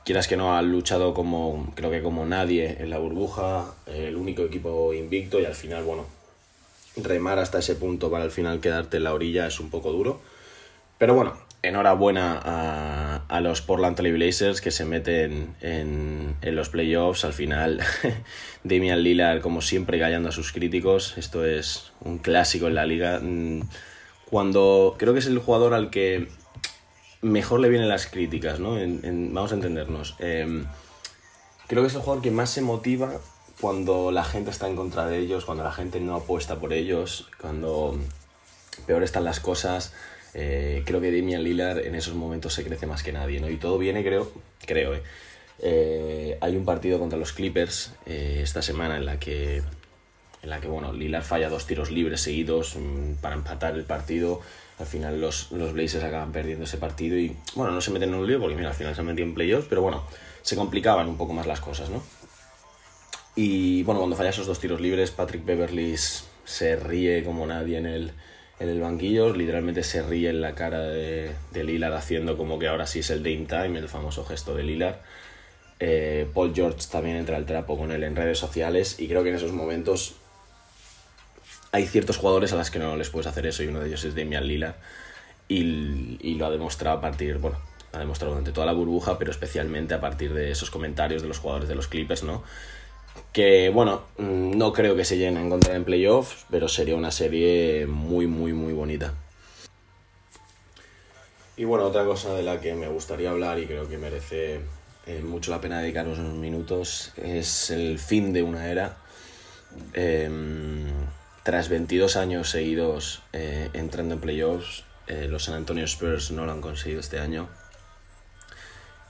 quieras 0.05 0.27
que 0.27 0.37
no, 0.37 0.57
han 0.57 0.73
luchado 0.73 1.15
como, 1.15 1.73
creo 1.77 1.91
que 1.93 2.03
como 2.03 2.27
nadie 2.27 2.77
en 2.81 2.91
la 2.91 2.99
burbuja, 2.99 3.73
eh, 3.87 4.07
el 4.09 4.17
único 4.17 4.43
equipo 4.43 4.93
invicto 4.93 5.39
y 5.39 5.45
al 5.45 5.55
final, 5.55 5.85
bueno, 5.85 6.07
remar 6.97 7.39
hasta 7.39 7.61
ese 7.61 7.77
punto 7.77 8.11
para 8.11 8.25
al 8.25 8.33
final 8.33 8.61
quedarte 8.61 8.97
en 8.97 9.05
la 9.05 9.15
orilla 9.15 9.47
es 9.47 9.61
un 9.61 9.71
poco 9.71 9.93
duro. 9.93 10.21
Pero 10.99 11.15
bueno, 11.15 11.35
enhorabuena 11.69 12.41
a, 13.29 13.41
los 13.41 13.61
Portland 13.61 13.97
Trail 13.97 14.15
Blazers 14.15 14.61
que 14.61 14.71
se 14.71 14.85
meten 14.85 15.55
en, 15.61 16.37
los 16.43 16.69
playoffs. 16.69 17.25
Al 17.25 17.33
final, 17.33 17.81
Damian 18.65 19.03
Lillard, 19.03 19.41
como 19.41 19.61
siempre, 19.61 19.99
callando 19.99 20.29
a 20.29 20.33
sus 20.33 20.53
críticos. 20.53 21.17
Esto 21.19 21.45
es 21.45 21.93
un 22.01 22.19
clásico 22.19 22.67
en 22.67 22.75
la 22.75 22.87
liga. 22.87 23.21
Mm, 23.23 23.63
Cuando 24.31 24.97
creo 24.99 25.13
que 25.13 25.21
es 25.21 25.27
el 25.27 25.39
jugador 25.39 25.75
al 25.75 25.91
que 25.91 26.29
mejor 27.23 27.61
le 27.61 27.69
vienen 27.69 27.89
las 27.89 28.07
críticas, 28.07 28.61
¿no? 28.61 28.73
Vamos 28.73 29.53
a 29.53 29.55
entendernos. 29.55 30.17
Em, 30.19 30.67
creo 31.67 31.83
que 31.83 31.89
es 31.89 31.95
el 31.95 32.01
jugador 32.01 32.23
que 32.23 32.31
más 32.31 32.51
se 32.51 32.63
motiva 32.63 33.21
cuando 33.61 34.11
la 34.11 34.25
gente 34.25 34.51
está 34.51 34.69
en 34.69 34.77
contra 34.77 35.07
de 35.07 35.19
ellos, 35.19 35.45
cuando 35.45 35.65
la 35.65 35.73
gente 35.73 36.01
no 36.01 36.15
apuesta 36.15 36.57
por 36.57 36.73
ellos, 36.73 37.29
cuando 37.41 37.99
peor 38.87 39.03
están 39.03 39.25
las 39.25 39.41
cosas. 39.41 39.93
Eh, 40.39 40.83
creo 40.85 41.01
que 41.01 41.11
Damian 41.11 41.43
Lillard 41.43 41.79
en 41.79 41.95
esos 41.95 42.15
momentos 42.15 42.53
se 42.53 42.63
crece 42.63 42.87
más 42.87 43.03
que 43.03 43.11
nadie, 43.11 43.41
¿no? 43.41 43.49
Y 43.49 43.57
todo 43.57 43.79
viene, 43.79 44.05
creo, 44.05 44.31
creo, 44.67 44.95
¿eh? 44.95 45.03
Eh, 45.61 46.37
hay 46.43 46.57
un 46.57 46.67
partido 46.67 46.99
contra 46.99 47.19
los 47.19 47.33
Clippers 47.33 47.95
eh, 48.05 48.41
esta 48.43 48.61
semana 48.61 48.99
en 48.99 49.07
la 49.07 49.19
que 49.19 49.63
en 50.43 50.51
la 50.51 50.61
que 50.61 50.69
bueno, 50.69 50.93
Lillard 50.93 51.25
falla 51.25 51.49
dos 51.49 51.67
tiros 51.67 51.91
libres 51.91 52.21
seguidos 52.21 52.77
mm, 52.77 53.15
para 53.23 53.35
empatar 53.35 53.75
el 53.77 53.85
partido. 53.85 54.43
Al 54.79 54.85
final 54.85 55.23
los, 55.23 55.51
los 55.53 55.73
Blazers 55.73 56.05
acaban 56.05 56.33
perdiendo 56.33 56.67
ese 56.67 56.77
partido 56.77 57.17
y 57.17 57.35
bueno, 57.55 57.73
no 57.73 57.81
se 57.81 57.91
meten 57.91 58.11
en 58.11 58.17
un 58.17 58.27
lío 58.27 58.39
porque 58.39 58.57
mira, 58.57 58.69
al 58.69 58.75
final 58.75 58.95
se 58.95 59.01
han 59.01 59.07
metido 59.07 59.27
en 59.27 59.33
playoffs, 59.33 59.69
pero 59.71 59.81
bueno, 59.81 60.05
se 60.43 60.55
complicaban 60.55 61.09
un 61.09 61.17
poco 61.17 61.33
más 61.33 61.47
las 61.47 61.61
cosas, 61.61 61.89
¿no? 61.89 62.03
Y 63.35 63.83
bueno, 63.85 64.01
cuando 64.01 64.17
falla 64.17 64.31
esos 64.31 64.47
dos 64.47 64.61
tiros 64.61 64.83
libres, 64.83 65.13
Patrick 65.13 65.47
Beverly 65.47 65.97
se 65.97 66.77
ríe 66.77 67.25
como 67.25 67.47
nadie 67.47 67.79
en 67.79 67.87
el, 67.87 68.13
en 68.59 68.69
el 68.69 68.81
banquillo, 68.81 69.35
literalmente 69.35 69.83
se 69.83 70.03
ríe 70.03 70.31
en 70.31 70.41
la 70.41 70.55
cara 70.55 70.81
de, 70.81 71.33
de 71.53 71.87
haciendo 71.95 72.37
como 72.37 72.59
que 72.59 72.69
ahora 72.69 72.87
sí 72.87 73.01
es 73.01 73.11
el 73.11 73.23
Dame 73.23 73.47
Time, 73.47 73.79
el 73.79 73.89
famoso 73.89 74.25
gesto 74.25 74.55
de 74.55 74.63
Lillard. 74.63 74.97
Eh, 75.79 76.27
Paul 76.33 76.55
George 76.55 76.79
también 76.91 77.17
entra 77.17 77.37
al 77.37 77.45
trapo 77.45 77.77
con 77.77 77.93
él 77.93 78.03
en 78.03 78.17
redes 78.17 78.39
sociales 78.39 78.99
y 78.99 79.09
creo 79.09 79.23
que 79.23 79.29
en 79.29 79.35
esos 79.35 79.53
momentos 79.53 80.15
hay 81.71 81.87
ciertos 81.87 82.17
jugadores 82.17 82.55
a 82.55 82.57
las 82.57 82.71
que 82.71 82.79
no 82.79 82.97
les 82.97 83.11
puedes 83.11 83.27
hacer 83.27 83.47
eso 83.47 83.63
y 83.63 83.67
uno 83.67 83.81
de 83.81 83.89
ellos 83.89 84.03
es 84.05 84.15
Damian 84.15 84.47
Lillard 84.47 84.77
y, 85.49 86.17
y 86.21 86.35
lo 86.37 86.47
ha 86.47 86.51
demostrado 86.51 86.97
a 86.97 87.01
partir, 87.03 87.37
bueno, 87.37 87.59
ha 87.93 87.99
demostrado 87.99 88.33
durante 88.33 88.53
toda 88.53 88.67
la 88.67 88.73
burbuja, 88.73 89.19
pero 89.19 89.31
especialmente 89.31 89.93
a 89.93 90.01
partir 90.01 90.33
de 90.33 90.51
esos 90.51 90.71
comentarios 90.71 91.21
de 91.21 91.29
los 91.29 91.39
jugadores 91.39 91.69
de 91.69 91.75
los 91.75 91.89
Clippers, 91.89 92.23
¿no? 92.23 92.43
Que, 93.33 93.71
bueno, 93.71 94.03
mm, 94.19 94.57
no 94.57 94.73
creo 94.73 94.97
que 94.97 95.05
se 95.05 95.17
lleguen 95.17 95.37
a 95.37 95.43
encontrar 95.43 95.77
en 95.77 95.85
playoffs, 95.85 96.47
pero 96.51 96.69
sería 96.69 96.97
una 96.97 97.11
serie 97.11 97.87
muy, 97.87 98.27
muy, 98.27 98.53
muy 98.53 98.73
bonita. 98.73 99.15
Y 101.59 101.65
bueno, 101.65 101.87
otra 101.87 102.05
cosa 102.05 102.35
de 102.35 102.43
la 102.43 102.61
que 102.61 102.75
me 102.75 102.89
gustaría 102.89 103.31
hablar 103.31 103.59
y 103.59 103.67
creo 103.67 103.89
que 103.89 103.97
merece 103.97 104.61
eh, 105.07 105.23
mucho 105.23 105.51
la 105.51 105.61
pena 105.61 105.81
dedicaros 105.81 106.19
unos 106.19 106.35
minutos 106.35 107.13
es 107.17 107.71
el 107.71 107.99
fin 107.99 108.33
de 108.33 108.43
una 108.43 108.69
era. 108.69 108.97
Em, 109.95 110.85
tras 111.45 111.69
22 111.69 112.17
años 112.17 112.51
seguidos 112.51 113.23
eh, 113.33 113.71
entrando 113.73 114.15
en 114.15 114.21
playoffs, 114.21 114.85
eh, 115.07 115.29
los 115.31 115.45
San 115.45 115.55
Antonio 115.55 115.85
Spurs 115.85 116.31
no 116.31 116.45
lo 116.45 116.53
han 116.53 116.61
conseguido 116.61 117.01
este 117.01 117.21
año. 117.21 117.49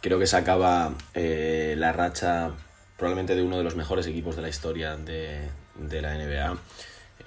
Creo 0.01 0.19
que 0.19 0.27
se 0.27 0.37
acaba 0.37 0.93
la 1.15 1.93
racha 1.93 2.53
probablemente 2.97 3.35
de 3.35 3.43
uno 3.43 3.59
de 3.59 3.65
los 3.65 3.77
mejores 3.77 4.07
equipos 4.07 4.37
de 4.37 4.43
la 4.43 4.49
historia 4.49 4.97
de, 4.97 5.41
de 5.75 6.03
la 6.03 6.15
NBA. 6.15 6.59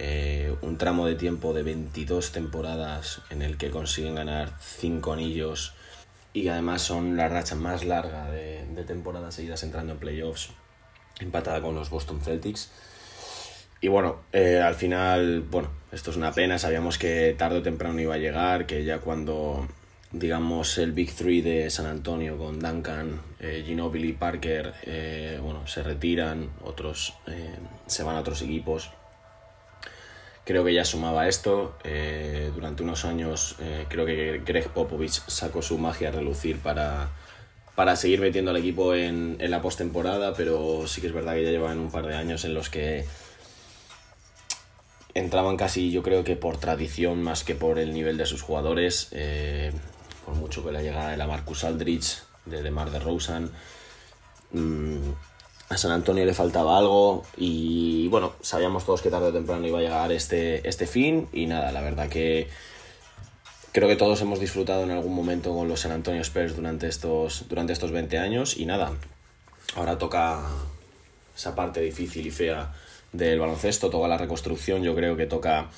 Eh, 0.02 0.56
un 0.62 0.78
tramo 0.78 1.06
de 1.06 1.16
tiempo 1.16 1.54
de 1.54 1.64
22 1.64 2.32
temporadas 2.32 3.22
en 3.30 3.42
el 3.42 3.58
que 3.58 3.70
consiguen 3.70 4.16
ganar 4.16 4.54
5 4.62 5.12
anillos 5.12 5.74
y 6.32 6.48
además 6.48 6.82
son 6.82 7.18
la 7.18 7.28
racha 7.28 7.56
más 7.56 7.84
larga 7.84 8.32
de, 8.32 8.66
temporadas 8.88 9.36
seguidas 9.36 9.62
entrando 9.64 9.92
en 9.92 10.00
playoffs, 10.00 10.52
empatada 11.20 11.62
con 11.62 11.76
los 11.76 11.90
Boston 11.90 12.22
Celtics. 12.22 12.72
Y 13.82 13.90
bueno, 13.90 14.22
eh, 14.32 14.62
al 14.62 14.76
final, 14.76 15.42
bueno, 15.42 15.70
esto 15.92 16.12
es 16.12 16.18
una 16.18 16.32
pena, 16.32 16.58
sabíamos 16.60 16.98
que 16.98 17.36
tarde 17.38 17.58
o 17.58 17.62
temprano 17.62 18.00
iba 18.00 18.16
a 18.16 18.20
llegar, 18.20 18.66
que 18.66 18.86
ya 18.86 19.00
cuando, 19.00 19.68
digamos, 20.12 20.78
el 20.78 20.92
Big 20.92 21.13
Three 21.13 21.42
de 21.42 21.70
San 21.70 21.86
Antonio 21.86 22.38
con 22.38 22.60
Duncan, 22.60 23.22
eh, 23.39 23.63
Ginobili, 23.66 24.13
Parker, 24.13 24.74
eh, 24.84 25.39
bueno, 25.42 25.68
se 25.68 25.84
retiran, 25.84 26.50
otros 26.63 27.13
se 27.86 28.04
van 28.04 28.16
a 28.16 28.20
otros 28.20 28.42
equipos, 28.42 28.92
creo 30.50 30.66
que 30.66 30.74
ya 30.74 30.84
sumaba 30.84 31.28
esto. 31.28 31.75
Eh, 31.84 32.50
durante 32.56 32.82
unos 32.82 33.06
años 33.06 33.56
eh, 33.60 33.86
creo 33.88 34.08
que 34.08 34.42
Greg 34.44 34.68
Popovich 34.70 35.22
sacó 35.28 35.62
su 35.62 35.78
magia 35.78 36.10
a 36.10 36.12
relucir 36.12 36.58
para, 36.58 37.12
para 37.75 37.96
seguir 37.96 38.20
metiendo 38.20 38.50
al 38.50 38.58
equipo 38.58 38.96
en, 38.96 39.38
en 39.39 39.51
la 39.51 39.62
postemporada, 39.62 40.34
pero 40.34 40.88
sí 40.88 41.01
que 41.01 41.08
es 41.08 41.13
verdad 41.13 41.36
que 41.36 41.44
ya 41.44 41.51
llevan 41.51 41.78
un 41.78 41.92
par 41.92 42.08
de 42.08 42.16
años 42.16 42.46
en 42.46 42.56
los 42.56 42.72
que 42.72 43.06
entraban 45.13 45.56
casi, 45.56 45.92
yo 45.92 46.01
creo 46.01 46.24
que 46.24 46.36
por 46.36 46.58
tradición 46.58 47.22
más 47.22 47.44
que 47.44 47.54
por 47.54 47.78
el 47.78 47.94
nivel 47.94 48.18
de 48.18 48.25
sus 48.25 48.42
jugadores. 48.42 49.10
Eh, 49.12 49.72
por 50.29 50.38
mucho 50.38 50.63
que 50.63 50.71
la 50.71 50.81
llegada 50.81 51.09
de 51.09 51.17
la 51.17 51.25
Marcus 51.25 51.63
Aldrich, 51.63 52.21
de 52.45 52.62
DeMar 52.62 52.91
DeRozan. 52.91 53.51
Mmm, 54.51 55.12
a 55.69 55.77
San 55.77 55.91
Antonio 55.91 56.25
le 56.25 56.33
faltaba 56.33 56.77
algo 56.77 57.24
y 57.38 58.07
bueno, 58.09 58.33
sabíamos 58.41 58.86
todos 58.86 59.01
que 59.01 59.09
tarde 59.09 59.27
o 59.27 59.33
temprano 59.33 59.65
iba 59.67 59.79
a 59.79 59.81
llegar 59.81 60.12
este, 60.12 60.67
este 60.67 60.88
fin 60.88 61.27
y 61.31 61.45
nada, 61.45 61.71
la 61.71 61.81
verdad 61.81 62.09
que 62.09 62.48
creo 63.71 63.88
que 63.88 63.95
todos 63.95 64.19
hemos 64.21 64.39
disfrutado 64.39 64.83
en 64.83 64.91
algún 64.91 65.13
momento 65.13 65.53
con 65.53 65.67
los 65.67 65.81
San 65.81 65.91
Antonio 65.91 66.21
Spurs 66.21 66.55
durante 66.55 66.88
estos, 66.88 67.45
durante 67.50 67.74
estos 67.74 67.91
20 67.91 68.17
años 68.17 68.57
y 68.57 68.65
nada, 68.65 68.93
ahora 69.75 70.00
toca 70.00 70.41
esa 71.36 71.55
parte 71.55 71.81
difícil 71.81 72.25
y 72.25 72.31
fea 72.31 72.74
del 73.13 73.39
baloncesto, 73.39 73.91
toda 73.91 74.07
la 74.07 74.17
reconstrucción, 74.17 74.81
yo 74.81 74.95
creo 74.95 75.17
que 75.17 75.27
toca 75.27 75.69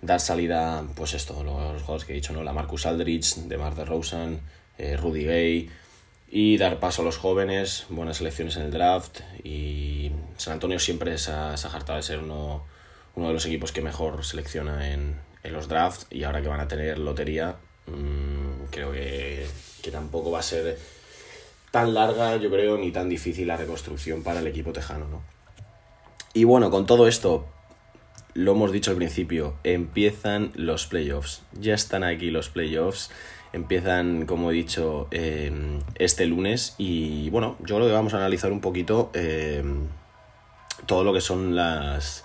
dar 0.00 0.20
salida, 0.20 0.84
pues 0.94 1.14
esto, 1.14 1.42
los, 1.42 1.82
jugadores 1.82 2.04
que 2.04 2.12
he 2.12 2.16
dicho, 2.16 2.32
¿no? 2.32 2.42
La 2.42 2.52
Marcus 2.52 2.86
Aldrich, 2.86 3.34
DeMar 3.36 3.74
DeRozan, 3.74 4.40
eh, 4.78 4.96
Rudy 4.96 5.24
Gay, 5.24 5.70
y 6.30 6.58
dar 6.58 6.78
paso 6.78 7.02
a 7.02 7.04
los 7.04 7.16
jóvenes, 7.16 7.86
buenas 7.88 8.20
elecciones 8.20 8.56
en 8.56 8.62
el 8.64 8.70
draft 8.70 9.20
y 9.42 10.12
San 10.36 10.54
Antonio 10.54 10.78
siempre 10.78 11.16
se 11.16 11.32
ha, 11.32 11.56
se 11.56 11.68
de 11.68 12.02
ser 12.02 12.18
uno, 12.18 12.64
uno, 13.14 13.28
de 13.28 13.32
los 13.32 13.46
equipos 13.46 13.72
que 13.72 13.80
mejor 13.80 14.24
selecciona 14.24 14.92
en, 14.92 15.16
en, 15.42 15.52
los 15.52 15.68
drafts 15.68 16.06
y 16.10 16.24
ahora 16.24 16.42
que 16.42 16.48
van 16.48 16.60
a 16.60 16.68
tener 16.68 16.98
lotería 16.98 17.56
mmm, 17.86 18.66
creo 18.70 18.92
que, 18.92 19.46
que, 19.82 19.90
tampoco 19.90 20.30
va 20.30 20.40
a 20.40 20.42
ser 20.42 20.78
tan 21.70 21.94
larga 21.94 22.36
yo 22.36 22.50
creo 22.50 22.76
ni 22.76 22.92
tan 22.92 23.08
difícil 23.08 23.48
la 23.48 23.56
reconstrucción 23.56 24.22
para 24.22 24.40
el 24.40 24.46
equipo 24.46 24.72
tejano 24.72 25.08
¿no? 25.08 25.22
y 26.34 26.44
bueno 26.44 26.70
con 26.70 26.84
todo 26.84 27.08
esto 27.08 27.46
lo 28.38 28.52
hemos 28.52 28.70
dicho 28.70 28.90
al 28.90 28.96
principio 28.96 29.56
empiezan 29.64 30.52
los 30.54 30.86
playoffs 30.86 31.42
ya 31.52 31.74
están 31.74 32.04
aquí 32.04 32.30
los 32.30 32.48
playoffs 32.48 33.10
empiezan, 33.52 34.26
como 34.26 34.50
he 34.50 34.54
dicho, 34.54 35.08
eh, 35.10 35.80
este 35.96 36.26
lunes. 36.26 36.74
Y 36.78 37.30
bueno, 37.30 37.56
yo 37.60 37.76
creo 37.76 37.86
que 37.86 37.92
vamos 37.92 38.14
a 38.14 38.18
analizar 38.18 38.52
un 38.52 38.60
poquito 38.60 39.10
eh, 39.14 39.62
todo 40.86 41.04
lo 41.04 41.12
que 41.12 41.20
son 41.20 41.56
las, 41.56 42.24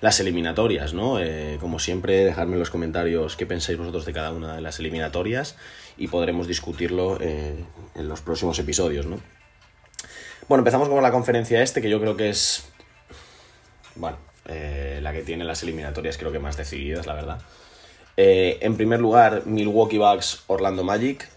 las 0.00 0.20
eliminatorias, 0.20 0.94
¿no? 0.94 1.18
Eh, 1.20 1.58
como 1.60 1.78
siempre, 1.78 2.24
dejadme 2.24 2.54
en 2.54 2.60
los 2.60 2.70
comentarios 2.70 3.36
qué 3.36 3.46
pensáis 3.46 3.78
vosotros 3.78 4.04
de 4.04 4.12
cada 4.12 4.32
una 4.32 4.56
de 4.56 4.60
las 4.60 4.78
eliminatorias 4.78 5.56
y 5.96 6.08
podremos 6.08 6.48
discutirlo 6.48 7.20
en 7.20 8.08
los 8.08 8.20
próximos 8.20 8.58
episodios, 8.58 9.06
¿no? 9.06 9.20
Bueno, 10.48 10.60
empezamos 10.60 10.88
con 10.88 11.02
la 11.02 11.12
conferencia 11.12 11.62
este, 11.62 11.80
que 11.80 11.88
yo 11.88 12.00
creo 12.00 12.16
que 12.16 12.28
es, 12.28 12.68
bueno, 13.94 14.18
la 14.46 15.12
que 15.12 15.22
tiene 15.22 15.44
las 15.44 15.62
eliminatorias 15.62 16.18
creo 16.18 16.32
que 16.32 16.38
más 16.38 16.56
decididas, 16.56 17.06
la 17.06 17.14
verdad. 17.14 17.40
Eh, 18.16 18.58
en 18.60 18.76
primer 18.76 19.00
lugar, 19.00 19.42
Milwaukee 19.46 19.98
Bucks, 19.98 20.44
Orlando 20.46 20.84
Magic. 20.84 21.28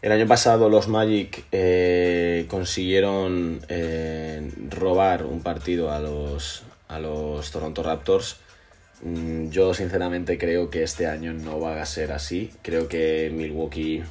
El 0.00 0.12
año 0.12 0.26
pasado 0.26 0.68
los 0.68 0.88
Magic 0.88 1.44
eh, 1.50 2.46
consiguieron 2.48 3.60
eh, 3.68 4.50
robar 4.70 5.24
un 5.24 5.42
partido 5.42 5.90
a 5.90 5.98
los, 5.98 6.62
a 6.88 6.98
los 6.98 7.50
Toronto 7.50 7.82
Raptors. 7.82 8.36
Mm, 9.02 9.50
yo 9.50 9.74
sinceramente 9.74 10.38
creo 10.38 10.70
que 10.70 10.82
este 10.84 11.06
año 11.06 11.32
no 11.32 11.60
va 11.60 11.82
a 11.82 11.86
ser 11.86 12.12
así. 12.12 12.50
Creo 12.62 12.88
que 12.88 13.30
Milwaukee 13.34 14.02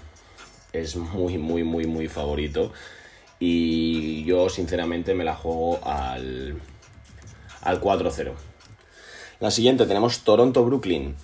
es 0.73 0.95
muy, 0.95 1.37
muy, 1.37 1.63
muy, 1.63 1.87
muy 1.87 2.07
favorito. 2.07 2.71
Y 3.39 4.23
yo 4.25 4.49
sinceramente 4.49 5.13
me 5.13 5.23
la 5.23 5.35
juego 5.35 5.79
al, 5.83 6.59
al 7.67 7.81
4-0. 7.81 8.31
La 9.41 9.51
siguiente 9.51 9.85
tenemos 9.85 10.21
Toronto-Brooklyn. 10.23 11.15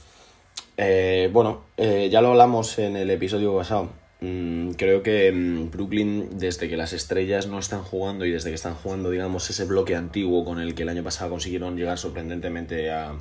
Eh, 0.76 1.30
bueno, 1.32 1.64
eh, 1.78 2.10
ya 2.12 2.22
lo 2.22 2.32
hablamos 2.32 2.78
en 2.80 2.98
el 2.98 3.10
episodio 3.10 3.56
pasado. 3.56 3.90
Mm, 4.20 4.72
creo 4.72 5.02
que 5.04 5.32
mm, 5.32 5.72
Brooklyn, 5.72 6.38
desde 6.38 6.68
que 6.68 6.76
las 6.76 6.92
estrellas 6.92 7.48
no 7.48 7.60
están 7.60 7.82
jugando 7.82 8.26
y 8.26 8.32
desde 8.32 8.50
que 8.50 8.56
están 8.56 8.76
jugando, 8.76 9.10
digamos, 9.10 9.50
ese 9.50 9.64
bloque 9.64 9.96
antiguo 9.96 10.44
con 10.44 10.60
el 10.60 10.76
que 10.76 10.84
el 10.84 10.90
año 10.90 11.04
pasado 11.04 11.30
consiguieron 11.30 11.78
llegar 11.78 11.98
sorprendentemente 11.98 12.92
a, 12.92 13.16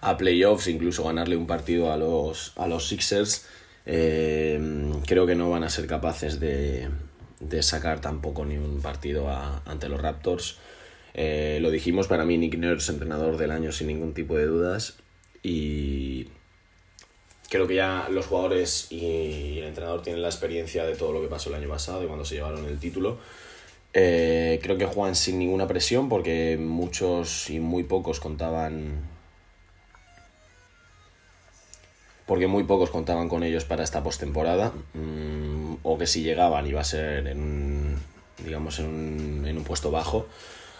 a 0.00 0.16
playoffs, 0.16 0.66
incluso 0.66 1.04
ganarle 1.04 1.36
un 1.36 1.46
partido 1.46 1.92
a 1.92 1.96
los, 1.96 2.54
a 2.56 2.66
los 2.66 2.88
Sixers, 2.88 3.46
eh, 3.86 4.60
creo 5.06 5.26
que 5.26 5.36
no 5.36 5.48
van 5.48 5.62
a 5.62 5.70
ser 5.70 5.86
capaces 5.86 6.40
de, 6.40 6.88
de 7.38 7.62
sacar 7.62 8.00
tampoco 8.00 8.44
ni 8.44 8.56
un 8.56 8.80
partido 8.80 9.30
ante 9.64 9.88
los 9.88 10.00
Raptors. 10.00 10.58
Lo 11.60 11.70
dijimos, 11.70 12.06
para 12.06 12.24
mí 12.24 12.38
Nick 12.38 12.56
Nurse, 12.56 12.92
entrenador 12.92 13.36
del 13.36 13.50
año 13.50 13.72
sin 13.72 13.88
ningún 13.88 14.14
tipo 14.14 14.36
de 14.36 14.46
dudas. 14.46 14.98
Y 15.42 16.28
creo 17.48 17.66
que 17.66 17.76
ya 17.76 18.08
los 18.10 18.26
jugadores 18.26 18.90
y 18.90 19.58
el 19.58 19.64
entrenador 19.64 20.02
tienen 20.02 20.22
la 20.22 20.28
experiencia 20.28 20.84
de 20.84 20.94
todo 20.94 21.12
lo 21.12 21.20
que 21.20 21.28
pasó 21.28 21.50
el 21.50 21.56
año 21.56 21.68
pasado, 21.68 22.04
y 22.04 22.06
cuando 22.06 22.24
se 22.24 22.36
llevaron 22.36 22.64
el 22.66 22.78
título. 22.78 23.18
Eh, 23.94 24.60
creo 24.62 24.76
que 24.76 24.86
juegan 24.86 25.16
sin 25.16 25.38
ninguna 25.38 25.66
presión 25.66 26.08
porque 26.08 26.58
muchos 26.60 27.50
y 27.50 27.58
muy 27.58 27.84
pocos 27.84 28.20
contaban. 28.20 29.08
Porque 32.26 32.46
muy 32.46 32.64
pocos 32.64 32.90
contaban 32.90 33.28
con 33.28 33.42
ellos 33.42 33.64
para 33.64 33.82
esta 33.82 34.02
postemporada. 34.02 34.72
Mm, 34.94 35.76
o 35.82 35.96
que 35.98 36.06
si 36.06 36.22
llegaban 36.22 36.66
iba 36.66 36.80
a 36.80 36.84
ser 36.84 37.26
en 37.26 37.96
digamos 38.44 38.78
en 38.78 38.86
un, 38.86 39.46
en 39.46 39.56
un 39.56 39.64
puesto 39.64 39.90
bajo. 39.90 40.26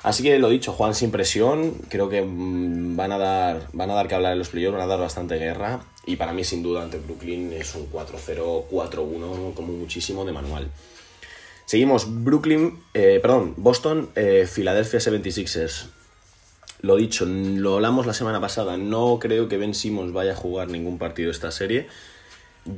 Así 0.02 0.22
que 0.22 0.38
lo 0.38 0.48
dicho, 0.48 0.72
Juan 0.72 0.94
sin 0.94 1.10
presión, 1.10 1.74
creo 1.88 2.08
que 2.08 2.22
mm, 2.22 2.96
van 2.96 3.12
a 3.12 3.18
dar, 3.18 3.68
van 3.72 3.90
a 3.90 3.94
dar 3.94 4.08
que 4.08 4.14
hablar 4.14 4.32
en 4.32 4.38
los 4.38 4.48
playoffs, 4.48 4.76
van 4.76 4.84
a 4.84 4.86
dar 4.86 5.00
bastante 5.00 5.36
guerra 5.36 5.80
y 6.06 6.16
para 6.16 6.32
mí 6.32 6.44
sin 6.44 6.62
duda 6.62 6.82
ante 6.82 6.98
Brooklyn 6.98 7.52
es 7.52 7.74
un 7.74 7.90
4-0, 7.90 8.68
4-1 8.70 9.54
como 9.54 9.72
muchísimo 9.72 10.24
de 10.24 10.32
manual. 10.32 10.70
Seguimos, 11.66 12.24
Brooklyn, 12.24 12.80
eh, 12.94 13.18
perdón, 13.20 13.52
Boston, 13.58 14.08
eh, 14.14 14.48
Philadelphia 14.50 15.00
76ers. 15.00 15.90
Lo 16.80 16.96
dicho, 16.96 17.26
lo 17.26 17.74
hablamos 17.74 18.06
la 18.06 18.14
semana 18.14 18.40
pasada, 18.40 18.78
no 18.78 19.18
creo 19.20 19.48
que 19.48 19.58
Ben 19.58 19.74
Simmons 19.74 20.12
vaya 20.12 20.32
a 20.32 20.36
jugar 20.36 20.68
ningún 20.68 20.96
partido 20.96 21.30
esta 21.30 21.50
serie. 21.50 21.88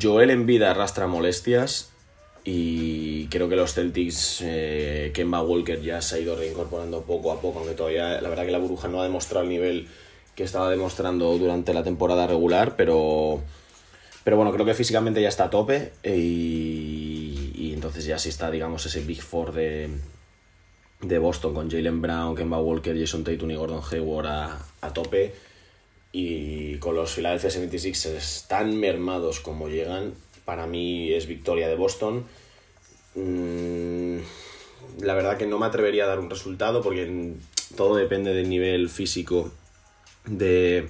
Joel 0.00 0.30
Embiid 0.30 0.62
arrastra 0.62 1.06
molestias, 1.06 1.92
y 2.44 3.26
creo 3.26 3.48
que 3.48 3.56
los 3.56 3.74
Celtics, 3.74 4.40
eh, 4.42 5.10
Kemba 5.12 5.42
Walker 5.42 5.80
ya 5.80 6.00
se 6.00 6.16
ha 6.16 6.18
ido 6.18 6.36
reincorporando 6.36 7.02
poco 7.02 7.32
a 7.32 7.40
poco, 7.40 7.58
aunque 7.58 7.74
todavía 7.74 8.20
la 8.20 8.28
verdad 8.28 8.46
que 8.46 8.52
la 8.52 8.58
burbuja 8.58 8.88
no 8.88 9.00
ha 9.00 9.04
demostrado 9.04 9.44
el 9.44 9.50
nivel 9.50 9.88
que 10.34 10.44
estaba 10.44 10.70
demostrando 10.70 11.36
durante 11.36 11.74
la 11.74 11.82
temporada 11.82 12.26
regular, 12.26 12.76
pero, 12.76 13.42
pero 14.24 14.36
bueno, 14.36 14.52
creo 14.52 14.64
que 14.64 14.74
físicamente 14.74 15.20
ya 15.20 15.28
está 15.28 15.44
a 15.44 15.50
tope 15.50 15.92
y, 16.02 17.52
y 17.54 17.72
entonces 17.74 18.06
ya 18.06 18.18
sí 18.18 18.30
está, 18.30 18.50
digamos, 18.50 18.86
ese 18.86 19.00
Big 19.00 19.20
Four 19.20 19.52
de, 19.52 19.90
de 21.02 21.18
Boston 21.18 21.52
con 21.52 21.70
Jalen 21.70 22.00
Brown, 22.00 22.34
Kemba 22.34 22.60
Walker, 22.60 22.98
Jason 22.98 23.22
Tatum 23.22 23.50
y 23.50 23.56
Gordon 23.56 23.82
Hayward 23.90 24.26
a, 24.26 24.66
a 24.80 24.92
tope. 24.94 25.34
y 26.12 26.76
con 26.78 26.94
los 26.94 27.12
Philadelphia 27.12 27.50
76ers 27.50 28.46
tan 28.48 28.76
mermados 28.78 29.40
como 29.40 29.68
llegan, 29.68 30.14
para 30.44 30.66
mí 30.66 31.12
es 31.12 31.26
victoria 31.26 31.68
de 31.68 31.76
Boston. 31.76 32.24
Mm, 33.14 34.18
la 35.00 35.14
verdad 35.14 35.36
que 35.36 35.46
no 35.46 35.58
me 35.58 35.66
atrevería 35.66 36.04
a 36.04 36.08
dar 36.08 36.20
un 36.20 36.30
resultado 36.30 36.82
porque 36.82 37.34
todo 37.76 37.96
depende 37.96 38.32
del 38.34 38.48
nivel 38.48 38.88
físico 38.88 39.50
de, 40.26 40.88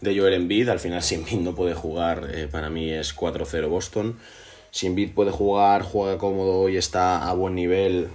de 0.00 0.18
Joel 0.18 0.34
Embiid. 0.34 0.68
Al 0.68 0.80
final, 0.80 1.02
si 1.02 1.14
Embiid 1.16 1.40
no 1.40 1.54
puede 1.54 1.74
jugar, 1.74 2.30
eh, 2.32 2.48
para 2.50 2.70
mí 2.70 2.90
es 2.90 3.16
4-0 3.16 3.68
Boston. 3.68 4.18
Si 4.70 4.86
Embiid 4.86 5.12
puede 5.12 5.30
jugar, 5.30 5.82
juega 5.82 6.18
cómodo 6.18 6.68
y 6.68 6.76
está 6.76 7.28
a 7.28 7.34
buen 7.34 7.54
nivel, 7.54 8.08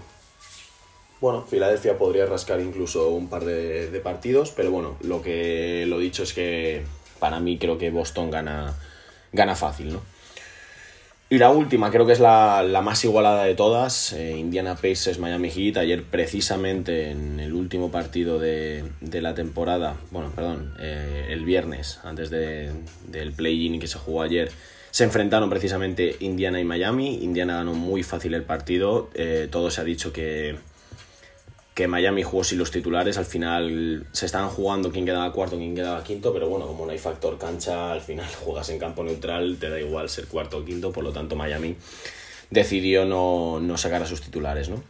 bueno, 1.19 1.43
Filadelfia 1.43 1.97
podría 1.97 2.27
rascar 2.27 2.59
incluso 2.61 3.09
un 3.09 3.27
par 3.27 3.43
de, 3.43 3.89
de, 3.89 3.99
partidos, 3.99 4.51
pero 4.51 4.69
bueno, 4.69 4.97
lo 5.01 5.23
que 5.23 5.85
lo 5.87 5.97
dicho 5.97 6.21
es 6.21 6.33
que 6.33 6.83
para 7.19 7.39
mí 7.39 7.57
creo 7.57 7.79
que 7.79 7.89
Boston 7.89 8.29
gana, 8.29 8.75
gana 9.31 9.55
fácil, 9.55 9.93
¿no? 9.93 10.01
Y 11.29 11.39
la 11.39 11.49
última, 11.49 11.91
creo 11.91 12.05
que 12.05 12.13
es 12.13 12.21
la, 12.21 12.63
la 12.63 12.81
más 12.81 13.03
igualada 13.03 13.43
de 13.43 13.53
todas, 13.53 14.13
eh, 14.13 14.37
Indiana 14.37 14.75
Pacers 14.75 15.19
Miami 15.19 15.49
Heat. 15.49 15.75
Ayer 15.75 16.03
precisamente 16.03 17.11
en 17.11 17.41
el 17.41 17.53
último 17.53 17.91
partido 17.91 18.39
de, 18.39 18.85
de 19.01 19.21
la 19.21 19.35
temporada, 19.35 19.97
bueno, 20.09 20.31
perdón, 20.33 20.73
eh, 20.79 21.27
el 21.29 21.43
viernes, 21.43 21.99
antes 22.05 22.29
de, 22.29 22.71
del 23.09 23.33
play-in 23.33 23.77
que 23.77 23.87
se 23.87 23.97
jugó 23.97 24.21
ayer, 24.21 24.51
se 24.89 25.03
enfrentaron 25.03 25.49
precisamente 25.49 26.15
Indiana 26.21 26.61
y 26.61 26.63
Miami. 26.63 27.15
Indiana 27.21 27.57
ganó 27.57 27.73
muy 27.73 28.03
fácil 28.03 28.33
el 28.33 28.43
partido, 28.43 29.09
eh, 29.13 29.49
todo 29.51 29.69
se 29.69 29.81
ha 29.81 29.83
dicho 29.83 30.13
que 30.13 30.55
que 31.77 31.87
Miami 31.87 32.23
jugó 32.23 32.43
sin 32.43 32.57
los 32.57 32.71
titulares, 32.71 33.19
al 33.19 33.25
final 33.25 34.07
se 34.11 34.25
estaban 34.25 34.49
jugando 34.49 34.91
quién 34.91 35.05
quedaba 35.05 35.31
cuarto, 35.31 35.57
quién 35.57 35.75
quedaba 35.75 36.03
quinto, 36.03 36.33
pero 36.33 36.49
bueno, 36.49 36.65
como 36.65 36.87
no 36.87 36.91
hay 36.91 36.97
factor 36.97 37.37
cancha, 37.37 37.91
al 37.91 38.01
final 38.01 38.25
juegas 38.43 38.69
en 38.69 38.79
campo 38.79 39.03
neutral, 39.03 39.57
te 39.59 39.69
da 39.69 39.79
igual 39.79 40.09
ser 40.09 40.25
cuarto 40.25 40.57
o 40.57 40.65
quinto, 40.65 40.91
por 40.91 41.03
lo 41.03 41.13
tanto 41.13 41.35
Miami 41.35 41.75
decidió 42.49 43.05
no, 43.05 43.59
no 43.59 43.77
sacar 43.77 44.01
a 44.01 44.07
sus 44.07 44.21
titulares, 44.21 44.69
¿no? 44.69 44.81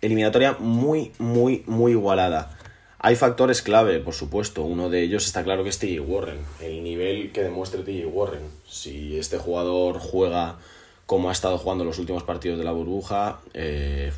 Eliminatoria 0.00 0.56
muy, 0.58 1.12
muy, 1.18 1.62
muy 1.66 1.92
igualada. 1.92 2.58
Hay 2.98 3.14
factores 3.14 3.60
clave, 3.60 4.00
por 4.00 4.14
supuesto. 4.14 4.62
Uno 4.62 4.88
de 4.88 5.02
ellos 5.02 5.26
está 5.26 5.44
claro 5.44 5.62
que 5.62 5.68
es 5.68 5.78
TJ 5.78 6.00
Warren. 6.00 6.38
El 6.60 6.82
nivel 6.82 7.32
que 7.32 7.42
demuestre 7.42 7.82
TJ 7.82 8.06
Warren. 8.06 8.48
Si 8.66 9.18
este 9.18 9.36
jugador 9.36 9.98
juega 9.98 10.56
como 11.04 11.28
ha 11.28 11.32
estado 11.32 11.58
jugando 11.58 11.84
los 11.84 11.98
últimos 11.98 12.22
partidos 12.22 12.58
de 12.58 12.64
la 12.64 12.72
burbuja, 12.72 13.40
eh, 13.52 14.10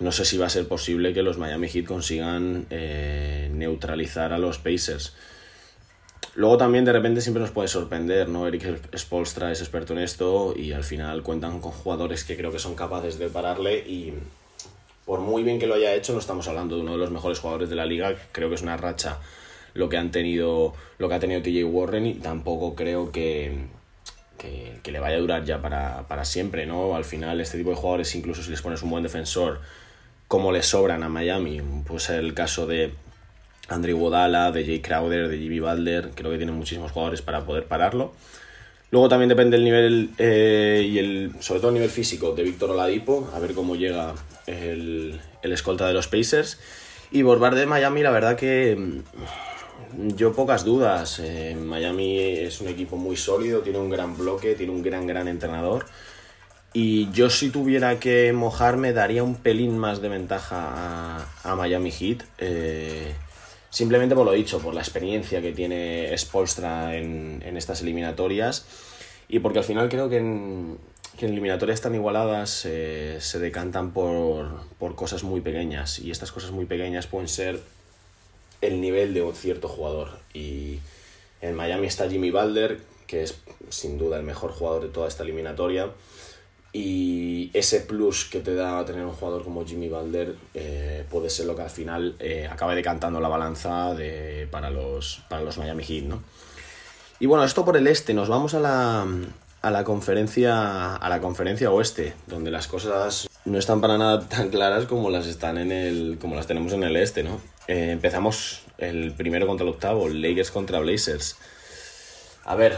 no 0.00 0.12
sé 0.12 0.24
si 0.24 0.36
va 0.36 0.46
a 0.46 0.50
ser 0.50 0.66
posible 0.66 1.14
que 1.14 1.22
los 1.22 1.38
Miami 1.38 1.68
Heat 1.68 1.86
consigan 1.86 2.66
eh, 2.70 3.50
neutralizar 3.52 4.32
a 4.32 4.38
los 4.38 4.58
Pacers. 4.58 5.14
Luego 6.34 6.56
también 6.56 6.84
de 6.84 6.92
repente 6.92 7.20
siempre 7.20 7.40
nos 7.40 7.52
puede 7.52 7.68
sorprender, 7.68 8.28
¿no? 8.28 8.48
Eric 8.48 8.96
Spolstra 8.96 9.52
es 9.52 9.60
experto 9.60 9.92
en 9.92 10.00
esto 10.00 10.52
y 10.56 10.72
al 10.72 10.82
final 10.82 11.22
cuentan 11.22 11.60
con 11.60 11.70
jugadores 11.70 12.24
que 12.24 12.36
creo 12.36 12.50
que 12.50 12.58
son 12.58 12.74
capaces 12.74 13.18
de 13.18 13.28
pararle 13.28 13.78
y 13.78 14.14
por 15.04 15.20
muy 15.20 15.44
bien 15.44 15.60
que 15.60 15.68
lo 15.68 15.74
haya 15.74 15.94
hecho 15.94 16.12
no 16.12 16.18
estamos 16.18 16.48
hablando 16.48 16.74
de 16.74 16.82
uno 16.82 16.92
de 16.92 16.98
los 16.98 17.10
mejores 17.10 17.38
jugadores 17.38 17.70
de 17.70 17.76
la 17.76 17.86
liga, 17.86 18.16
creo 18.32 18.48
que 18.48 18.56
es 18.56 18.62
una 18.62 18.76
racha 18.76 19.20
lo 19.74 19.88
que 19.88 19.96
han 19.96 20.10
tenido 20.10 20.74
lo 20.98 21.08
que 21.08 21.14
ha 21.14 21.20
tenido 21.20 21.42
TJ 21.42 21.64
Warren 21.64 22.06
y 22.06 22.14
tampoco 22.14 22.74
creo 22.74 23.12
que, 23.12 23.66
que, 24.36 24.80
que 24.82 24.92
le 24.92 24.98
vaya 24.98 25.16
a 25.16 25.20
durar 25.20 25.44
ya 25.44 25.60
para, 25.60 26.08
para 26.08 26.24
siempre, 26.24 26.66
¿no? 26.66 26.96
Al 26.96 27.04
final 27.04 27.40
este 27.40 27.58
tipo 27.58 27.70
de 27.70 27.76
jugadores 27.76 28.12
incluso 28.16 28.42
si 28.42 28.50
les 28.50 28.62
pones 28.62 28.82
un 28.82 28.90
buen 28.90 29.04
defensor 29.04 29.60
como 30.34 30.50
le 30.50 30.64
sobran 30.64 31.04
a 31.04 31.08
Miami. 31.08 31.62
Pues 31.86 32.10
el 32.10 32.34
caso 32.34 32.66
de 32.66 32.92
Andrew 33.68 33.96
Wodala, 33.96 34.50
de 34.50 34.66
Jay 34.66 34.80
Crowder, 34.80 35.28
de 35.28 35.38
Jimmy 35.38 35.60
Balder, 35.60 36.10
creo 36.12 36.32
que 36.32 36.38
tienen 36.38 36.56
muchísimos 36.56 36.90
jugadores 36.90 37.22
para 37.22 37.46
poder 37.46 37.66
pararlo. 37.66 38.12
Luego 38.90 39.08
también 39.08 39.28
depende 39.28 39.56
el 39.56 39.62
nivel 39.62 40.10
eh, 40.18 40.84
y 40.90 40.98
el, 40.98 41.36
sobre 41.38 41.60
todo 41.60 41.68
el 41.68 41.74
nivel 41.74 41.88
físico 41.88 42.34
de 42.34 42.42
Víctor 42.42 42.72
Oladipo, 42.72 43.30
a 43.32 43.38
ver 43.38 43.54
cómo 43.54 43.76
llega 43.76 44.12
el, 44.48 45.20
escolta 45.44 45.86
de 45.86 45.94
los 45.94 46.08
Pacers. 46.08 46.58
Y 47.12 47.22
por 47.22 47.38
parte 47.38 47.60
de 47.60 47.66
Miami, 47.66 48.02
la 48.02 48.10
verdad 48.10 48.36
que 48.36 48.74
mm, 48.76 50.16
yo 50.16 50.32
pocas 50.32 50.64
dudas. 50.64 51.20
Eh, 51.20 51.56
Miami 51.56 52.18
es 52.18 52.60
un 52.60 52.66
equipo 52.66 52.96
muy 52.96 53.16
sólido, 53.16 53.60
tiene 53.60 53.78
un 53.78 53.88
gran 53.88 54.16
bloque, 54.16 54.56
tiene 54.56 54.72
un 54.72 54.82
gran, 54.82 55.06
gran 55.06 55.28
entrenador. 55.28 55.86
Y 56.76 57.08
yo 57.12 57.30
si 57.30 57.50
tuviera 57.50 58.00
que 58.00 58.32
mojarme 58.32 58.92
daría 58.92 59.22
un 59.22 59.36
pelín 59.36 59.78
más 59.78 60.02
de 60.02 60.08
ventaja 60.08 60.56
a, 60.58 61.28
a 61.44 61.54
Miami 61.54 61.92
Heat. 61.92 62.24
Eh, 62.38 63.14
simplemente 63.70 64.16
por 64.16 64.26
lo 64.26 64.32
dicho, 64.32 64.58
por 64.58 64.74
la 64.74 64.80
experiencia 64.80 65.40
que 65.40 65.52
tiene 65.52 66.12
Spolstra 66.18 66.96
en, 66.96 67.44
en 67.46 67.56
estas 67.56 67.80
eliminatorias. 67.82 68.66
Y 69.28 69.38
porque 69.38 69.60
al 69.60 69.64
final 69.64 69.88
creo 69.88 70.08
que 70.08 70.16
en, 70.16 70.78
eliminatorias 71.20 71.80
tan 71.80 71.94
igualadas 71.94 72.64
eh, 72.66 73.18
se 73.20 73.38
decantan 73.38 73.92
por, 73.92 74.66
por 74.80 74.96
cosas 74.96 75.22
muy 75.22 75.40
pequeñas. 75.40 76.00
Y 76.00 76.10
estas 76.10 76.32
cosas 76.32 76.50
muy 76.50 76.64
pequeñas 76.64 77.06
pueden 77.06 77.28
ser 77.28 77.60
el 78.62 78.80
nivel 78.80 79.14
de 79.14 79.22
un 79.22 79.32
cierto 79.36 79.68
jugador. 79.68 80.18
Y 80.34 80.80
en 81.40 81.54
Miami 81.54 81.86
está 81.86 82.10
Jimmy 82.10 82.32
Balder, 82.32 82.80
que 83.06 83.22
es 83.22 83.38
sin 83.68 83.96
duda 83.96 84.16
el 84.16 84.24
mejor 84.24 84.50
jugador 84.50 84.82
de 84.82 84.88
toda 84.88 85.06
esta 85.06 85.22
eliminatoria 85.22 85.90
y 86.76 87.50
ese 87.54 87.80
plus 87.80 88.24
que 88.24 88.40
te 88.40 88.52
da 88.56 88.84
tener 88.84 89.04
un 89.06 89.12
jugador 89.12 89.44
como 89.44 89.64
Jimmy 89.64 89.88
Balder 89.88 90.34
eh, 90.54 91.04
puede 91.08 91.30
ser 91.30 91.46
lo 91.46 91.54
que 91.54 91.62
al 91.62 91.70
final 91.70 92.16
eh, 92.18 92.48
acabe 92.50 92.74
decantando 92.74 93.20
la 93.20 93.28
balanza 93.28 93.94
de, 93.94 94.48
para, 94.50 94.70
los, 94.70 95.22
para 95.28 95.42
los 95.42 95.56
Miami 95.56 95.84
Heat, 95.84 96.04
¿no? 96.04 96.20
Y 97.20 97.26
bueno, 97.26 97.44
esto 97.44 97.64
por 97.64 97.76
el 97.76 97.86
este, 97.86 98.12
nos 98.12 98.28
vamos 98.28 98.54
a 98.54 98.60
la, 98.60 99.06
a 99.62 99.70
la 99.70 99.84
conferencia 99.84 100.96
a 100.96 101.08
la 101.08 101.20
conferencia 101.20 101.70
oeste, 101.70 102.12
donde 102.26 102.50
las 102.50 102.66
cosas 102.66 103.28
no 103.44 103.56
están 103.56 103.80
para 103.80 103.96
nada 103.96 104.20
tan 104.28 104.48
claras 104.48 104.86
como 104.86 105.10
las 105.10 105.28
están 105.28 105.58
en 105.58 105.70
el 105.70 106.18
como 106.20 106.34
las 106.34 106.48
tenemos 106.48 106.72
en 106.72 106.82
el 106.82 106.96
este, 106.96 107.22
¿no? 107.22 107.40
Eh, 107.68 107.92
empezamos 107.92 108.62
el 108.78 109.12
primero 109.12 109.46
contra 109.46 109.64
el 109.64 109.72
octavo, 109.72 110.08
Lakers 110.08 110.50
contra 110.50 110.80
Blazers. 110.80 111.36
A 112.44 112.56
ver, 112.56 112.76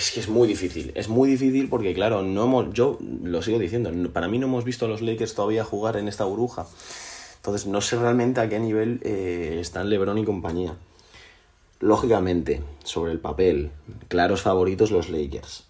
es 0.00 0.12
que 0.12 0.20
es 0.20 0.28
muy 0.28 0.48
difícil, 0.48 0.92
es 0.94 1.08
muy 1.08 1.28
difícil 1.28 1.68
porque 1.68 1.92
claro, 1.92 2.22
no 2.22 2.44
hemos, 2.44 2.72
yo 2.72 2.98
lo 3.22 3.42
sigo 3.42 3.58
diciendo, 3.58 3.92
para 4.12 4.28
mí 4.28 4.38
no 4.38 4.46
hemos 4.46 4.64
visto 4.64 4.86
a 4.86 4.88
los 4.88 5.02
Lakers 5.02 5.34
todavía 5.34 5.62
jugar 5.62 5.96
en 5.96 6.08
esta 6.08 6.24
burbuja. 6.24 6.66
Entonces 7.36 7.66
no 7.66 7.82
sé 7.82 7.96
realmente 7.96 8.40
a 8.40 8.48
qué 8.48 8.58
nivel 8.58 9.00
eh, 9.02 9.58
están 9.60 9.90
LeBron 9.90 10.16
y 10.16 10.24
compañía. 10.24 10.74
Lógicamente, 11.80 12.62
sobre 12.82 13.12
el 13.12 13.18
papel, 13.18 13.70
claros 14.08 14.40
favoritos 14.40 14.90
los 14.90 15.10
Lakers. 15.10 15.64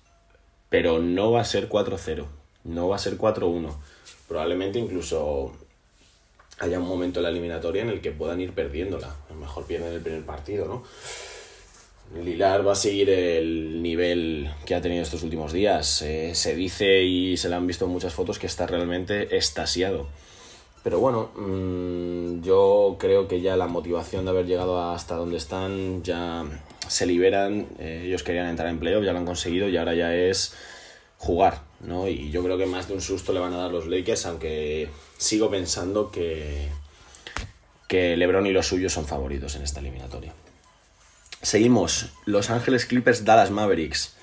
Pero 0.68 1.00
no 1.00 1.32
va 1.32 1.40
a 1.40 1.44
ser 1.44 1.68
4-0, 1.68 2.24
no 2.64 2.88
va 2.88 2.96
a 2.96 2.98
ser 3.00 3.18
4-1. 3.18 3.72
Probablemente 4.28 4.78
incluso 4.78 5.52
haya 6.60 6.78
un 6.78 6.86
momento 6.86 7.18
en 7.18 7.24
la 7.24 7.30
eliminatoria 7.30 7.82
en 7.82 7.88
el 7.88 8.00
que 8.00 8.12
puedan 8.12 8.40
ir 8.40 8.52
perdiéndola. 8.52 9.08
A 9.08 9.32
lo 9.32 9.40
mejor 9.40 9.64
pierden 9.64 9.92
el 9.92 10.00
primer 10.00 10.24
partido, 10.24 10.66
¿no? 10.66 10.84
Lilar 12.14 12.66
va 12.66 12.72
a 12.72 12.76
seguir 12.76 13.08
el 13.08 13.82
nivel 13.82 14.50
que 14.66 14.74
ha 14.74 14.80
tenido 14.80 15.02
estos 15.02 15.22
últimos 15.22 15.52
días. 15.52 16.02
Eh, 16.02 16.34
se 16.34 16.56
dice 16.56 17.02
y 17.02 17.36
se 17.36 17.48
le 17.48 17.54
han 17.54 17.66
visto 17.66 17.86
muchas 17.86 18.14
fotos 18.14 18.38
que 18.38 18.46
está 18.46 18.66
realmente 18.66 19.36
estasiado. 19.36 20.08
Pero 20.82 20.98
bueno, 20.98 21.30
mmm, 21.36 22.42
yo 22.42 22.96
creo 22.98 23.28
que 23.28 23.40
ya 23.40 23.56
la 23.56 23.68
motivación 23.68 24.24
de 24.24 24.30
haber 24.30 24.46
llegado 24.46 24.82
hasta 24.82 25.14
donde 25.14 25.36
están 25.36 26.02
ya 26.02 26.44
se 26.88 27.06
liberan. 27.06 27.68
Eh, 27.78 28.04
ellos 28.06 28.22
querían 28.22 28.48
entrar 28.48 28.68
en 28.68 28.80
playoff, 28.80 29.04
ya 29.04 29.12
lo 29.12 29.18
han 29.18 29.26
conseguido 29.26 29.68
y 29.68 29.76
ahora 29.76 29.94
ya 29.94 30.14
es 30.14 30.54
jugar, 31.18 31.60
¿no? 31.80 32.08
Y 32.08 32.30
yo 32.30 32.42
creo 32.42 32.58
que 32.58 32.66
más 32.66 32.88
de 32.88 32.94
un 32.94 33.02
susto 33.02 33.32
le 33.32 33.40
van 33.40 33.52
a 33.52 33.58
dar 33.58 33.70
los 33.70 33.86
Lakers, 33.86 34.26
aunque 34.26 34.88
sigo 35.18 35.50
pensando 35.50 36.10
que, 36.10 36.68
que 37.86 38.16
LeBron 38.16 38.46
y 38.46 38.52
los 38.52 38.66
suyos 38.66 38.92
son 38.92 39.06
favoritos 39.06 39.54
en 39.56 39.62
esta 39.62 39.80
eliminatoria. 39.80 40.32
Seguimos, 41.42 42.10
Los 42.26 42.50
Ángeles 42.50 42.84
Clippers 42.84 43.24
Dallas 43.24 43.50
Mavericks. 43.50 44.14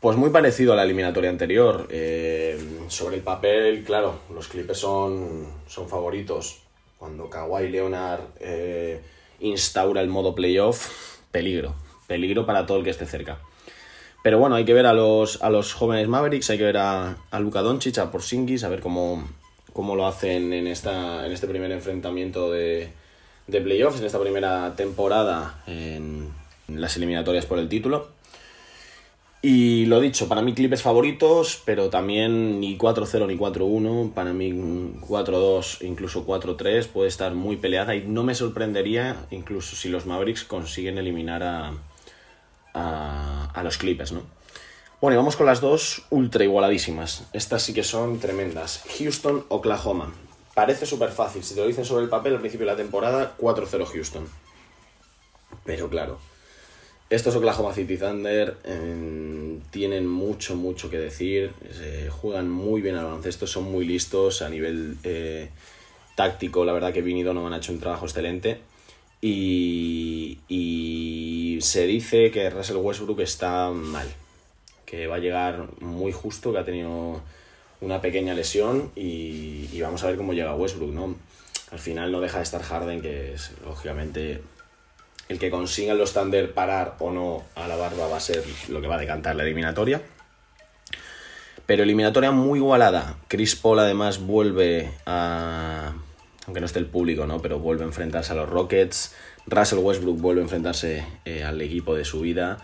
Pues 0.00 0.16
muy 0.16 0.30
parecido 0.30 0.72
a 0.72 0.76
la 0.76 0.82
eliminatoria 0.82 1.30
anterior. 1.30 1.86
Eh, 1.90 2.58
sobre 2.88 3.16
el 3.16 3.22
papel, 3.22 3.84
claro, 3.84 4.18
los 4.34 4.48
Clippers 4.48 4.80
son, 4.80 5.46
son 5.68 5.88
favoritos. 5.88 6.62
Cuando 6.98 7.30
Kawhi 7.30 7.68
Leonard 7.68 8.22
eh, 8.40 9.00
instaura 9.38 10.00
el 10.00 10.08
modo 10.08 10.34
playoff, 10.34 11.18
peligro. 11.30 11.76
Peligro 12.08 12.44
para 12.44 12.66
todo 12.66 12.78
el 12.78 12.84
que 12.84 12.90
esté 12.90 13.06
cerca. 13.06 13.38
Pero 14.24 14.40
bueno, 14.40 14.56
hay 14.56 14.64
que 14.64 14.74
ver 14.74 14.86
a 14.86 14.94
los, 14.94 15.40
a 15.40 15.50
los 15.50 15.72
jóvenes 15.72 16.08
Mavericks, 16.08 16.50
hay 16.50 16.58
que 16.58 16.64
ver 16.64 16.78
a, 16.78 17.16
a 17.30 17.38
Luka 17.38 17.62
Doncic, 17.62 17.96
a 17.98 18.10
Porzingis, 18.10 18.64
a 18.64 18.68
ver 18.68 18.80
cómo, 18.80 19.28
cómo 19.72 19.94
lo 19.94 20.04
hacen 20.04 20.52
en, 20.52 20.66
esta, 20.66 21.24
en 21.24 21.30
este 21.30 21.46
primer 21.46 21.70
enfrentamiento 21.70 22.50
de, 22.50 22.90
de 23.48 23.60
playoffs 23.60 23.98
en 23.98 24.06
esta 24.06 24.20
primera 24.20 24.74
temporada 24.76 25.62
en 25.66 26.28
las 26.68 26.96
eliminatorias 26.96 27.46
por 27.46 27.58
el 27.58 27.68
título. 27.68 28.08
Y 29.40 29.86
lo 29.86 30.00
dicho, 30.00 30.28
para 30.28 30.42
mí 30.42 30.52
Clippers 30.52 30.82
favoritos, 30.82 31.62
pero 31.64 31.90
también 31.90 32.58
ni 32.58 32.76
4-0 32.76 33.26
ni 33.28 33.36
4-1, 33.36 34.12
para 34.12 34.32
mí 34.32 34.52
4-2, 34.52 35.84
incluso 35.86 36.26
4-3 36.26 36.88
puede 36.88 37.08
estar 37.08 37.34
muy 37.34 37.56
peleada 37.56 37.94
y 37.94 38.04
no 38.04 38.24
me 38.24 38.34
sorprendería 38.34 39.26
incluso 39.30 39.76
si 39.76 39.88
los 39.88 40.06
Mavericks 40.06 40.42
consiguen 40.42 40.98
eliminar 40.98 41.44
a, 41.44 41.72
a, 42.74 43.50
a 43.54 43.62
los 43.62 43.78
Clippers, 43.78 44.10
¿no? 44.10 44.22
Bueno, 45.00 45.14
y 45.14 45.18
vamos 45.18 45.36
con 45.36 45.46
las 45.46 45.60
dos 45.60 46.02
ultra 46.10 46.42
igualadísimas. 46.42 47.28
Estas 47.32 47.62
sí 47.62 47.72
que 47.72 47.84
son 47.84 48.18
tremendas. 48.18 48.82
Houston, 48.98 49.44
Oklahoma. 49.48 50.12
Parece 50.58 50.86
súper 50.86 51.10
fácil. 51.10 51.44
Si 51.44 51.54
te 51.54 51.60
lo 51.60 51.68
dicen 51.68 51.84
sobre 51.84 52.02
el 52.02 52.08
papel 52.08 52.34
al 52.34 52.40
principio 52.40 52.66
de 52.66 52.72
la 52.72 52.76
temporada, 52.76 53.36
4-0 53.38 53.86
Houston. 53.86 54.26
Pero 55.64 55.88
claro, 55.88 56.18
estos 57.08 57.36
Oklahoma 57.36 57.72
City 57.72 57.96
Thunder 57.96 58.56
eh, 58.64 59.60
tienen 59.70 60.08
mucho, 60.08 60.56
mucho 60.56 60.90
que 60.90 60.98
decir. 60.98 61.52
Juegan 62.10 62.50
muy 62.50 62.80
bien 62.80 62.96
al 62.96 63.04
baloncesto, 63.04 63.46
son 63.46 63.70
muy 63.70 63.86
listos 63.86 64.42
a 64.42 64.48
nivel 64.48 64.96
eh, 65.04 65.50
táctico. 66.16 66.64
La 66.64 66.72
verdad 66.72 66.92
que 66.92 67.02
Vini 67.02 67.22
Donovan 67.22 67.52
ha 67.52 67.58
hecho 67.58 67.70
un 67.70 67.78
trabajo 67.78 68.06
excelente. 68.06 68.58
Y, 69.20 70.40
y 70.48 71.60
se 71.62 71.86
dice 71.86 72.32
que 72.32 72.50
Russell 72.50 72.78
Westbrook 72.78 73.20
está 73.20 73.70
mal 73.70 74.08
que 74.84 75.06
va 75.06 75.16
a 75.16 75.20
llegar 75.20 75.68
muy 75.80 76.10
justo, 76.10 76.52
que 76.52 76.58
ha 76.58 76.64
tenido 76.64 77.20
una 77.80 78.00
pequeña 78.00 78.34
lesión 78.34 78.90
y, 78.96 79.68
y, 79.72 79.80
vamos 79.80 80.02
a 80.04 80.08
ver 80.08 80.16
cómo 80.16 80.32
llega 80.32 80.54
Westbrook, 80.54 80.92
¿no? 80.92 81.16
Al 81.70 81.78
final 81.78 82.10
no 82.10 82.20
deja 82.20 82.38
de 82.38 82.44
estar 82.44 82.62
Harden, 82.62 83.02
que 83.02 83.34
es 83.34 83.52
lógicamente 83.64 84.42
el 85.28 85.38
que 85.38 85.50
consiga 85.50 85.94
los 85.94 86.14
Thunder 86.14 86.52
parar 86.52 86.96
o 86.98 87.12
no 87.12 87.44
a 87.54 87.68
la 87.68 87.76
barba 87.76 88.08
va 88.08 88.16
a 88.16 88.20
ser 88.20 88.42
lo 88.68 88.80
que 88.80 88.86
va 88.86 88.96
a 88.96 88.98
decantar 88.98 89.36
la 89.36 89.42
eliminatoria. 89.42 90.00
Pero 91.66 91.82
eliminatoria 91.82 92.30
muy 92.30 92.60
igualada. 92.60 93.16
Chris 93.28 93.54
Paul 93.54 93.78
además 93.78 94.20
vuelve 94.20 94.90
a... 95.04 95.92
Aunque 96.46 96.60
no 96.60 96.66
esté 96.66 96.78
el 96.78 96.86
público, 96.86 97.26
¿no? 97.26 97.42
Pero 97.42 97.58
vuelve 97.58 97.84
a 97.84 97.86
enfrentarse 97.86 98.32
a 98.32 98.36
los 98.36 98.48
Rockets. 98.48 99.14
Russell 99.46 99.80
Westbrook 99.80 100.18
vuelve 100.18 100.40
a 100.40 100.44
enfrentarse 100.44 101.04
eh, 101.26 101.44
al 101.44 101.60
equipo 101.60 101.94
de 101.94 102.06
su 102.06 102.20
vida. 102.20 102.56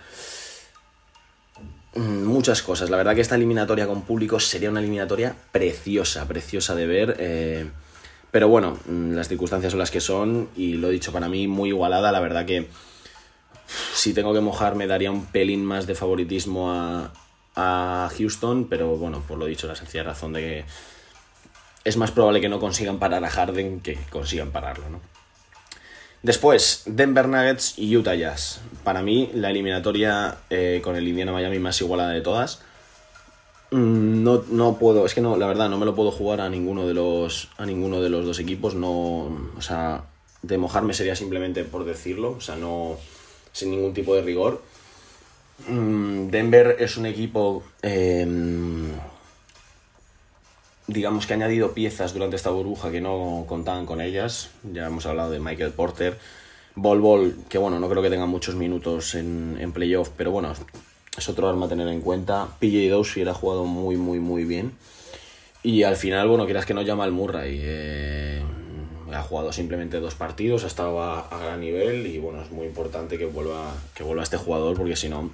Mm, 1.94 2.24
muchas 2.24 2.62
cosas. 2.62 2.90
La 2.90 2.96
verdad 2.96 3.14
que 3.14 3.20
esta 3.20 3.37
eliminatoria 3.37 3.87
con 3.87 4.02
público 4.02 4.40
sería 4.40 4.70
una 4.70 4.80
eliminatoria 4.80 5.35
preciosa, 5.52 6.26
preciosa 6.26 6.74
de 6.74 6.87
ver. 6.87 7.16
Eh, 7.18 7.70
pero 8.30 8.48
bueno, 8.48 8.78
mm, 8.87 9.12
las 9.12 9.28
circunstancias 9.28 9.72
son 9.72 9.78
las 9.78 9.90
que 9.90 10.00
son 10.00 10.48
y 10.57 10.74
lo 10.74 10.88
he 10.88 10.92
dicho, 10.92 11.12
para 11.12 11.28
mí 11.28 11.46
muy 11.46 11.68
igualada. 11.68 12.11
La 12.11 12.20
verdad 12.20 12.46
que 12.46 12.68
si 13.94 14.12
tengo 14.12 14.35
que 14.35 14.40
mojarme 14.40 14.87
daría 14.87 15.11
un 15.11 15.26
pelín 15.26 15.64
más 15.64 15.87
de 15.87 15.94
favoritismo 15.94 16.72
a, 16.72 17.12
a 17.54 18.11
Houston, 18.16 18.66
pero 18.68 18.96
bueno, 18.96 19.22
por 19.26 19.38
lo 19.38 19.46
dicho, 19.46 19.68
la 19.68 19.76
sencilla 19.76 20.02
razón 20.02 20.33
de 20.33 20.40
que 20.40 20.64
es 21.85 21.96
más 21.96 22.11
probable 22.11 22.40
que 22.40 22.48
no 22.48 22.59
consigan 22.59 22.98
parar 22.98 23.24
a 23.24 23.30
Harden 23.30 23.80
que 23.80 23.98
consigan 24.11 24.50
pararlo, 24.50 24.88
¿no? 24.88 25.00
Después, 26.24 26.84
Denver 26.87 27.28
Nuggets 27.28 27.78
y 27.78 27.94
Utah 27.94 28.14
Jazz. 28.14 28.62
Para 28.82 29.02
mí, 29.02 29.30
la 29.34 29.50
eliminatoria 29.50 30.38
eh, 30.48 30.80
con 30.82 30.96
el 30.96 31.06
Indiana 31.06 31.32
Miami 31.32 31.58
más 31.58 31.78
igualada 31.82 32.12
de 32.12 32.22
todas. 32.22 32.60
Mm, 33.70 34.22
no, 34.24 34.42
no 34.48 34.78
puedo, 34.78 35.04
es 35.04 35.12
que 35.12 35.20
no, 35.20 35.37
la 35.37 35.46
verdad, 35.46 35.68
no 35.68 35.76
me 35.76 35.84
lo 35.84 35.94
puedo 35.94 36.10
jugar 36.10 36.40
a 36.40 36.48
ninguno 36.48 36.87
de 36.87 36.94
los, 36.94 37.50
a 37.58 37.66
ninguno 37.66 38.00
de 38.00 38.08
los 38.08 38.24
dos 38.24 38.38
equipos. 38.38 38.74
No, 38.74 39.50
o 39.54 39.60
sea, 39.60 40.04
de 40.40 40.56
mojarme 40.56 40.94
sería 40.94 41.14
simplemente 41.14 41.62
por 41.62 41.84
decirlo, 41.84 42.30
o 42.38 42.40
sea, 42.40 42.56
no, 42.56 42.96
sin 43.52 43.70
ningún 43.70 43.92
tipo 43.92 44.14
de 44.14 44.22
rigor. 44.22 44.62
Mm, 45.68 46.30
Denver 46.30 46.76
es 46.80 46.96
un 46.96 47.04
equipo 47.04 47.64
eh, 47.82 48.26
digamos 50.86 51.26
que 51.26 51.32
ha 51.32 51.36
añadido 51.36 51.72
piezas 51.72 52.12
durante 52.12 52.36
esta 52.36 52.50
burbuja 52.50 52.90
que 52.90 53.00
no 53.00 53.44
contaban 53.48 53.86
con 53.86 54.00
ellas. 54.00 54.50
Ya 54.72 54.86
hemos 54.86 55.06
hablado 55.06 55.30
de 55.30 55.40
Michael 55.40 55.72
Porter. 55.72 56.18
Bol 56.74 57.00
Bol, 57.00 57.36
que 57.48 57.58
bueno, 57.58 57.78
no 57.78 57.88
creo 57.88 58.02
que 58.02 58.10
tenga 58.10 58.26
muchos 58.26 58.56
minutos 58.56 59.14
en, 59.14 59.56
en 59.60 59.72
playoff, 59.72 60.10
pero 60.16 60.32
bueno, 60.32 60.52
es 61.16 61.28
otro 61.28 61.48
arma 61.48 61.66
a 61.66 61.68
tener 61.68 61.86
en 61.88 62.00
cuenta. 62.00 62.48
PJ 62.58 62.90
Dozier 62.90 63.28
ha 63.28 63.34
jugado 63.34 63.64
muy, 63.64 63.96
muy, 63.96 64.18
muy 64.18 64.44
bien. 64.44 64.72
Y 65.62 65.84
al 65.84 65.96
final, 65.96 66.28
bueno, 66.28 66.44
quieras 66.44 66.66
que 66.66 66.74
no 66.74 66.82
llama 66.82 67.04
al 67.04 67.12
Murray. 67.12 67.60
Eh, 67.62 68.42
ha 69.12 69.22
jugado 69.22 69.52
simplemente 69.52 70.00
dos 70.00 70.14
partidos, 70.14 70.64
ha 70.64 70.66
estado 70.66 71.02
a, 71.02 71.28
gran 71.40 71.60
nivel 71.60 72.06
y 72.06 72.18
bueno, 72.18 72.42
es 72.42 72.50
muy 72.50 72.66
importante 72.66 73.16
que 73.16 73.26
vuelva, 73.26 73.72
que 73.94 74.02
vuelva 74.02 74.22
este 74.22 74.36
jugador 74.36 74.76
porque 74.76 74.96
si 74.96 75.08
no, 75.08 75.30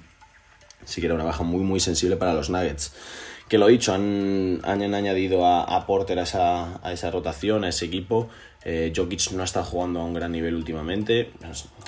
sí 0.84 1.00
que 1.00 1.06
era 1.06 1.14
una 1.14 1.24
baja 1.24 1.42
muy, 1.42 1.62
muy 1.62 1.80
sensible 1.80 2.16
para 2.16 2.34
los 2.34 2.50
Nuggets 2.50 2.92
que 3.50 3.58
lo 3.58 3.66
dicho, 3.66 3.92
han, 3.92 4.60
han 4.62 4.94
añadido 4.94 5.44
a, 5.44 5.64
a, 5.64 5.84
Porter 5.84 6.20
a 6.20 6.22
esa, 6.22 6.78
a 6.86 6.92
esa 6.92 7.10
rotación, 7.10 7.64
a 7.64 7.68
ese 7.68 7.84
equipo. 7.84 8.28
Eh, 8.64 8.92
Jokic 8.94 9.32
no 9.32 9.42
está 9.42 9.64
jugando 9.64 9.98
a 10.00 10.04
un 10.04 10.14
gran 10.14 10.30
nivel 10.30 10.54
últimamente. 10.54 11.32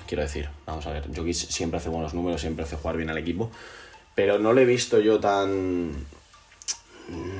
Quiero 0.09 0.25
decir, 0.25 0.49
vamos 0.67 0.85
a 0.89 0.93
ver, 0.93 1.05
Jokic 1.15 1.35
siempre 1.37 1.79
hace 1.79 1.89
buenos 1.89 2.15
números, 2.15 2.41
siempre 2.41 2.65
hace 2.65 2.75
jugar 2.75 2.97
bien 2.97 3.11
al 3.11 3.19
equipo. 3.19 3.53
Pero 4.17 4.41
no 4.41 4.53
le 4.53 4.63
he 4.63 4.65
visto 4.65 4.99
yo 4.99 5.21
tan. 5.21 5.93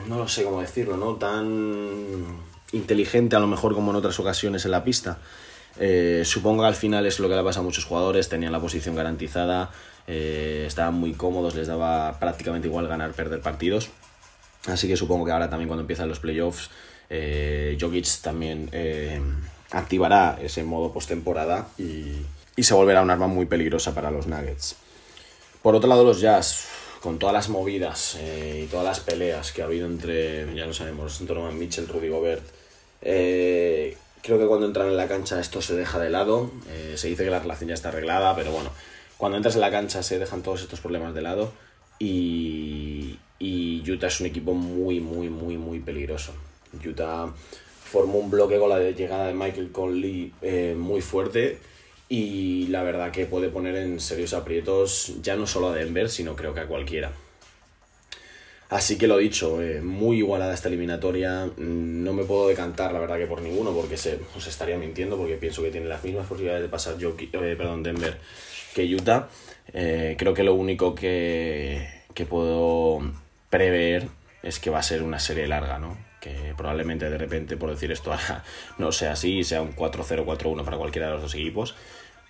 No 0.07 0.19
lo 0.19 0.29
sé 0.29 0.45
cómo 0.45 0.61
decirlo, 0.61 0.97
¿no? 0.97 1.17
Tan 1.17 2.25
inteligente 2.71 3.35
a 3.35 3.41
lo 3.41 3.49
mejor 3.49 3.75
como 3.75 3.91
en 3.91 3.97
otras 3.97 4.21
ocasiones 4.21 4.65
en 4.65 4.71
la 4.71 4.85
pista. 4.85 5.19
Eh, 5.81 6.23
supongo 6.25 6.63
que 6.63 6.69
al 6.69 6.77
final 6.77 7.07
es 7.07 7.19
lo 7.19 7.29
que 7.29 7.35
le 7.35 7.43
pasa 7.43 7.59
a 7.59 7.65
muchos 7.65 7.87
jugadores, 7.87 8.29
tenían 8.29 8.53
la 8.53 8.61
posición 8.61 8.95
garantizada, 8.95 9.73
eh, 10.07 10.63
estaban 10.65 10.95
muy 10.95 11.13
cómodos, 11.15 11.57
les 11.57 11.67
daba 11.67 12.21
prácticamente 12.21 12.69
igual 12.69 12.87
ganar, 12.87 13.11
perder 13.15 13.41
partidos. 13.41 13.91
Así 14.67 14.87
que 14.87 14.97
supongo 14.97 15.25
que 15.25 15.33
ahora 15.33 15.51
también 15.51 15.69
cuando 15.69 15.83
empiezan 15.83 16.09
los 16.09 16.21
playoffs, 16.21 16.71
eh, 17.11 17.77
también 18.23 18.69
eh, 18.73 19.21
activará 19.71 20.39
ese 20.41 20.63
modo 20.63 20.93
postemporada 20.93 21.69
y, 21.79 22.13
y 22.57 22.63
se 22.63 22.75
volverá 22.75 23.03
un 23.03 23.11
arma 23.11 23.27
muy 23.27 23.47
peligrosa 23.47 23.95
para 23.95 24.11
los 24.11 24.27
Nuggets. 24.27 24.77
Por 25.63 25.75
otro 25.75 25.89
lado, 25.89 26.05
los 26.05 26.21
Jazz, 26.21 26.67
con 27.01 27.19
todas 27.19 27.33
las 27.33 27.49
movidas 27.49 28.17
eh, 28.21 28.63
y 28.65 28.67
todas 28.69 28.85
las 28.85 29.01
peleas 29.01 29.53
que 29.53 29.63
ha 29.63 29.67
habido 29.67 29.87
entre, 29.87 30.55
ya 30.55 30.67
lo 30.67 30.75
sabemos, 30.75 31.25
Donovan 31.27 31.59
Mitchell, 31.59 31.89
Rudy 31.89 32.09
Gobert, 32.09 32.43
eh, 33.03 33.97
creo 34.23 34.39
que 34.39 34.47
cuando 34.47 34.67
entran 34.67 34.89
en 34.89 34.97
la 34.97 35.09
cancha 35.09 35.41
esto 35.41 35.61
se 35.61 35.75
deja 35.75 35.99
de 35.99 36.11
lado. 36.11 36.51
Se 36.95 37.09
dice 37.09 37.25
que 37.25 37.31
la 37.31 37.41
relación 37.41 37.69
ya 37.69 37.75
está 37.75 37.89
arreglada, 37.89 38.35
pero 38.37 38.53
bueno, 38.53 38.71
cuando 39.19 39.37
entras 39.37 39.57
en 39.57 39.61
la 39.61 39.71
cancha 39.71 40.03
se 40.03 40.19
dejan 40.19 40.43
todos 40.43 40.63
estos 40.63 40.81
problemas 40.81 41.15
de 41.15 41.23
lado 41.23 41.53
y, 41.99 43.19
y 43.43 43.83
Utah 43.91 44.07
es 44.07 44.21
un 44.21 44.27
equipo 44.29 44.55
muy, 44.55 45.01
muy, 45.01 45.29
muy, 45.29 45.59
muy 45.59 45.81
peligroso. 45.81 46.33
Utah 46.87 47.35
formó 47.85 48.21
un 48.21 48.31
bloque 48.31 48.57
con 48.57 48.71
la 48.71 48.79
llegada 48.93 49.27
de 49.27 49.35
Michael 49.35 49.73
Conley 49.73 50.33
eh, 50.43 50.77
muy 50.79 51.01
fuerte 51.01 51.59
y 52.09 52.69
la 52.69 52.85
verdad 52.85 53.11
que 53.11 53.27
puede 53.27 53.49
poner 53.49 53.75
en 53.75 53.99
serios 53.99 54.33
aprietos 54.33 55.15
ya 55.23 55.35
no 55.35 55.49
solo 55.49 55.71
a 55.71 55.75
Denver, 55.75 56.09
sino 56.09 56.37
creo 56.37 56.55
que 56.55 56.61
a 56.61 56.69
cualquiera. 56.69 57.11
Así 58.69 58.97
que 58.97 59.09
lo 59.09 59.19
dicho, 59.19 59.61
eh, 59.61 59.83
muy 59.83 60.19
igualada 60.19 60.55
esta 60.55 60.69
eliminatoria. 60.69 61.51
No 61.57 62.13
me 62.13 62.23
puedo 62.23 62.47
decantar, 62.47 62.93
la 62.93 63.01
verdad, 63.01 63.19
que 63.19 63.27
por 63.27 63.43
ninguno, 63.43 63.73
porque 63.73 63.97
se, 63.97 64.21
os 64.37 64.47
estaría 64.47 64.79
mintiendo, 64.79 65.17
porque 65.19 65.35
pienso 65.35 65.65
que 65.65 65.73
tiene 65.73 65.89
las 65.89 66.05
mismas 66.05 66.29
posibilidades 66.29 66.63
de 66.63 66.69
pasar 66.69 66.97
yo, 66.97 67.17
eh, 67.19 67.55
perdón, 67.59 67.83
Denver 67.83 68.19
que 68.73 68.95
Utah. 68.95 69.29
Creo 69.67 70.33
que 70.33 70.43
lo 70.45 70.55
único 70.55 70.95
que, 70.95 71.87
que 72.15 72.25
puedo 72.25 73.01
prever 73.53 74.09
es 74.43 74.59
que 74.59 74.71
va 74.71 74.79
a 74.79 74.83
ser 74.83 75.03
una 75.03 75.19
serie 75.19 75.47
larga, 75.47 75.79
¿no? 75.79 75.99
Que 76.21 76.55
probablemente 76.57 77.11
de 77.11 77.19
repente, 77.19 77.59
por 77.59 77.69
decir 77.71 77.93
esto, 77.93 78.13
no 78.79 78.91
sea 78.91 79.13
así, 79.13 79.45
sea 79.45 79.61
un 79.61 79.77
4-0, 79.77 80.25
4-1 80.25 80.65
para 80.65 80.79
cualquiera 80.79 81.09
de 81.09 81.13
los 81.13 81.23
dos 81.23 81.35
equipos. 81.35 81.75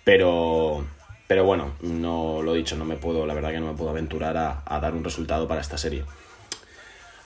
Pero, 0.03 0.85
pero 1.27 1.45
bueno, 1.45 1.75
no 1.81 2.41
lo 2.41 2.53
he 2.53 2.57
dicho, 2.57 2.75
no 2.75 2.83
me 2.83 2.97
puedo, 2.97 3.25
la 3.25 3.33
verdad 3.33 3.51
que 3.51 3.61
no 3.61 3.71
me 3.71 3.77
puedo 3.77 3.91
aventurar 3.91 4.35
a, 4.35 4.63
a 4.65 4.79
dar 4.81 4.93
un 4.93 5.03
resultado 5.03 5.47
para 5.47 5.61
esta 5.61 5.77
serie. 5.77 6.03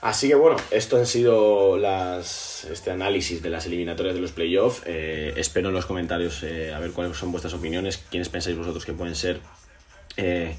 Así 0.00 0.28
que 0.28 0.36
bueno, 0.36 0.56
esto 0.70 0.96
han 0.96 1.06
sido 1.06 1.76
las, 1.76 2.64
este 2.70 2.92
análisis 2.92 3.42
de 3.42 3.50
las 3.50 3.66
eliminatorias 3.66 4.14
de 4.14 4.20
los 4.20 4.30
playoffs. 4.30 4.82
Eh, 4.86 5.34
espero 5.36 5.70
en 5.70 5.74
los 5.74 5.86
comentarios 5.86 6.44
eh, 6.44 6.72
a 6.72 6.78
ver 6.78 6.92
cuáles 6.92 7.16
son 7.16 7.32
vuestras 7.32 7.52
opiniones, 7.52 8.04
quiénes 8.08 8.28
pensáis 8.28 8.56
vosotros 8.56 8.86
que 8.86 8.92
pueden 8.92 9.16
ser 9.16 9.40
eh, 10.16 10.54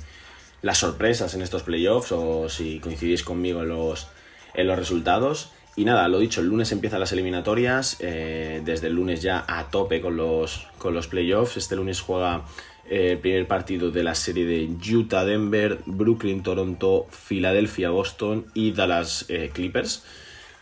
las 0.62 0.78
sorpresas 0.78 1.34
en 1.34 1.42
estos 1.42 1.64
playoffs 1.64 2.12
o 2.12 2.50
si 2.50 2.80
coincidís 2.80 3.24
conmigo 3.24 3.62
en 3.64 3.70
los, 3.70 4.08
en 4.54 4.68
los 4.68 4.78
resultados. 4.78 5.52
Y 5.76 5.86
nada, 5.86 6.08
lo 6.10 6.20
dicho, 6.20 6.42
el 6.42 6.48
lunes 6.48 6.72
empiezan 6.72 7.00
las 7.00 7.14
eliminatorias, 7.14 7.98
eh, 8.00 8.62
desde 8.66 8.88
el 8.88 8.96
lunes 8.96 9.22
ya 9.22 9.46
a 9.48 9.70
tope 9.70 10.02
con 10.02 10.18
los, 10.18 10.68
con 10.78 10.94
los 10.94 11.08
playoffs. 11.08 11.56
Este 11.56 11.76
lunes 11.76 12.02
juega 12.02 12.44
eh, 12.90 13.12
el 13.12 13.20
primer 13.20 13.48
partido 13.48 13.90
de 13.92 14.04
la 14.04 14.16
serie 14.16 14.46
de 14.46 14.68
Utah, 14.94 15.24
Denver, 15.24 15.80
Brooklyn, 15.86 16.44
Toronto, 16.44 17.08
Filadelfia, 17.10 17.92
Boston 17.92 18.48
y 18.54 18.72
Dallas 18.72 19.26
eh, 19.30 19.52
Clippers. 19.54 20.04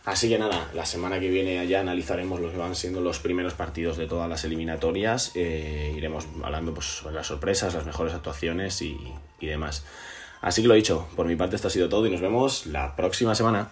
Así 0.08 0.30
que 0.30 0.38
nada, 0.38 0.70
la 0.72 0.86
semana 0.86 1.20
que 1.20 1.28
viene 1.28 1.66
ya 1.66 1.80
analizaremos 1.80 2.40
los 2.40 2.52
que 2.52 2.56
van 2.56 2.74
siendo 2.74 3.02
los 3.02 3.18
primeros 3.18 3.52
partidos 3.52 3.98
de 3.98 4.06
todas 4.06 4.26
las 4.26 4.42
eliminatorias. 4.42 5.32
Eh, 5.34 5.92
iremos 5.94 6.26
hablando 6.42 6.72
pues, 6.72 6.86
sobre 6.86 7.14
las 7.14 7.26
sorpresas, 7.26 7.74
las 7.74 7.84
mejores 7.84 8.14
actuaciones 8.14 8.80
y, 8.80 8.96
y 9.38 9.46
demás. 9.46 9.84
Así 10.40 10.62
que 10.62 10.68
lo 10.68 10.72
dicho, 10.72 11.06
por 11.14 11.26
mi 11.26 11.36
parte 11.36 11.56
esto 11.56 11.68
ha 11.68 11.70
sido 11.70 11.90
todo 11.90 12.06
y 12.06 12.10
nos 12.10 12.22
vemos 12.22 12.64
la 12.64 12.96
próxima 12.96 13.34
semana. 13.34 13.70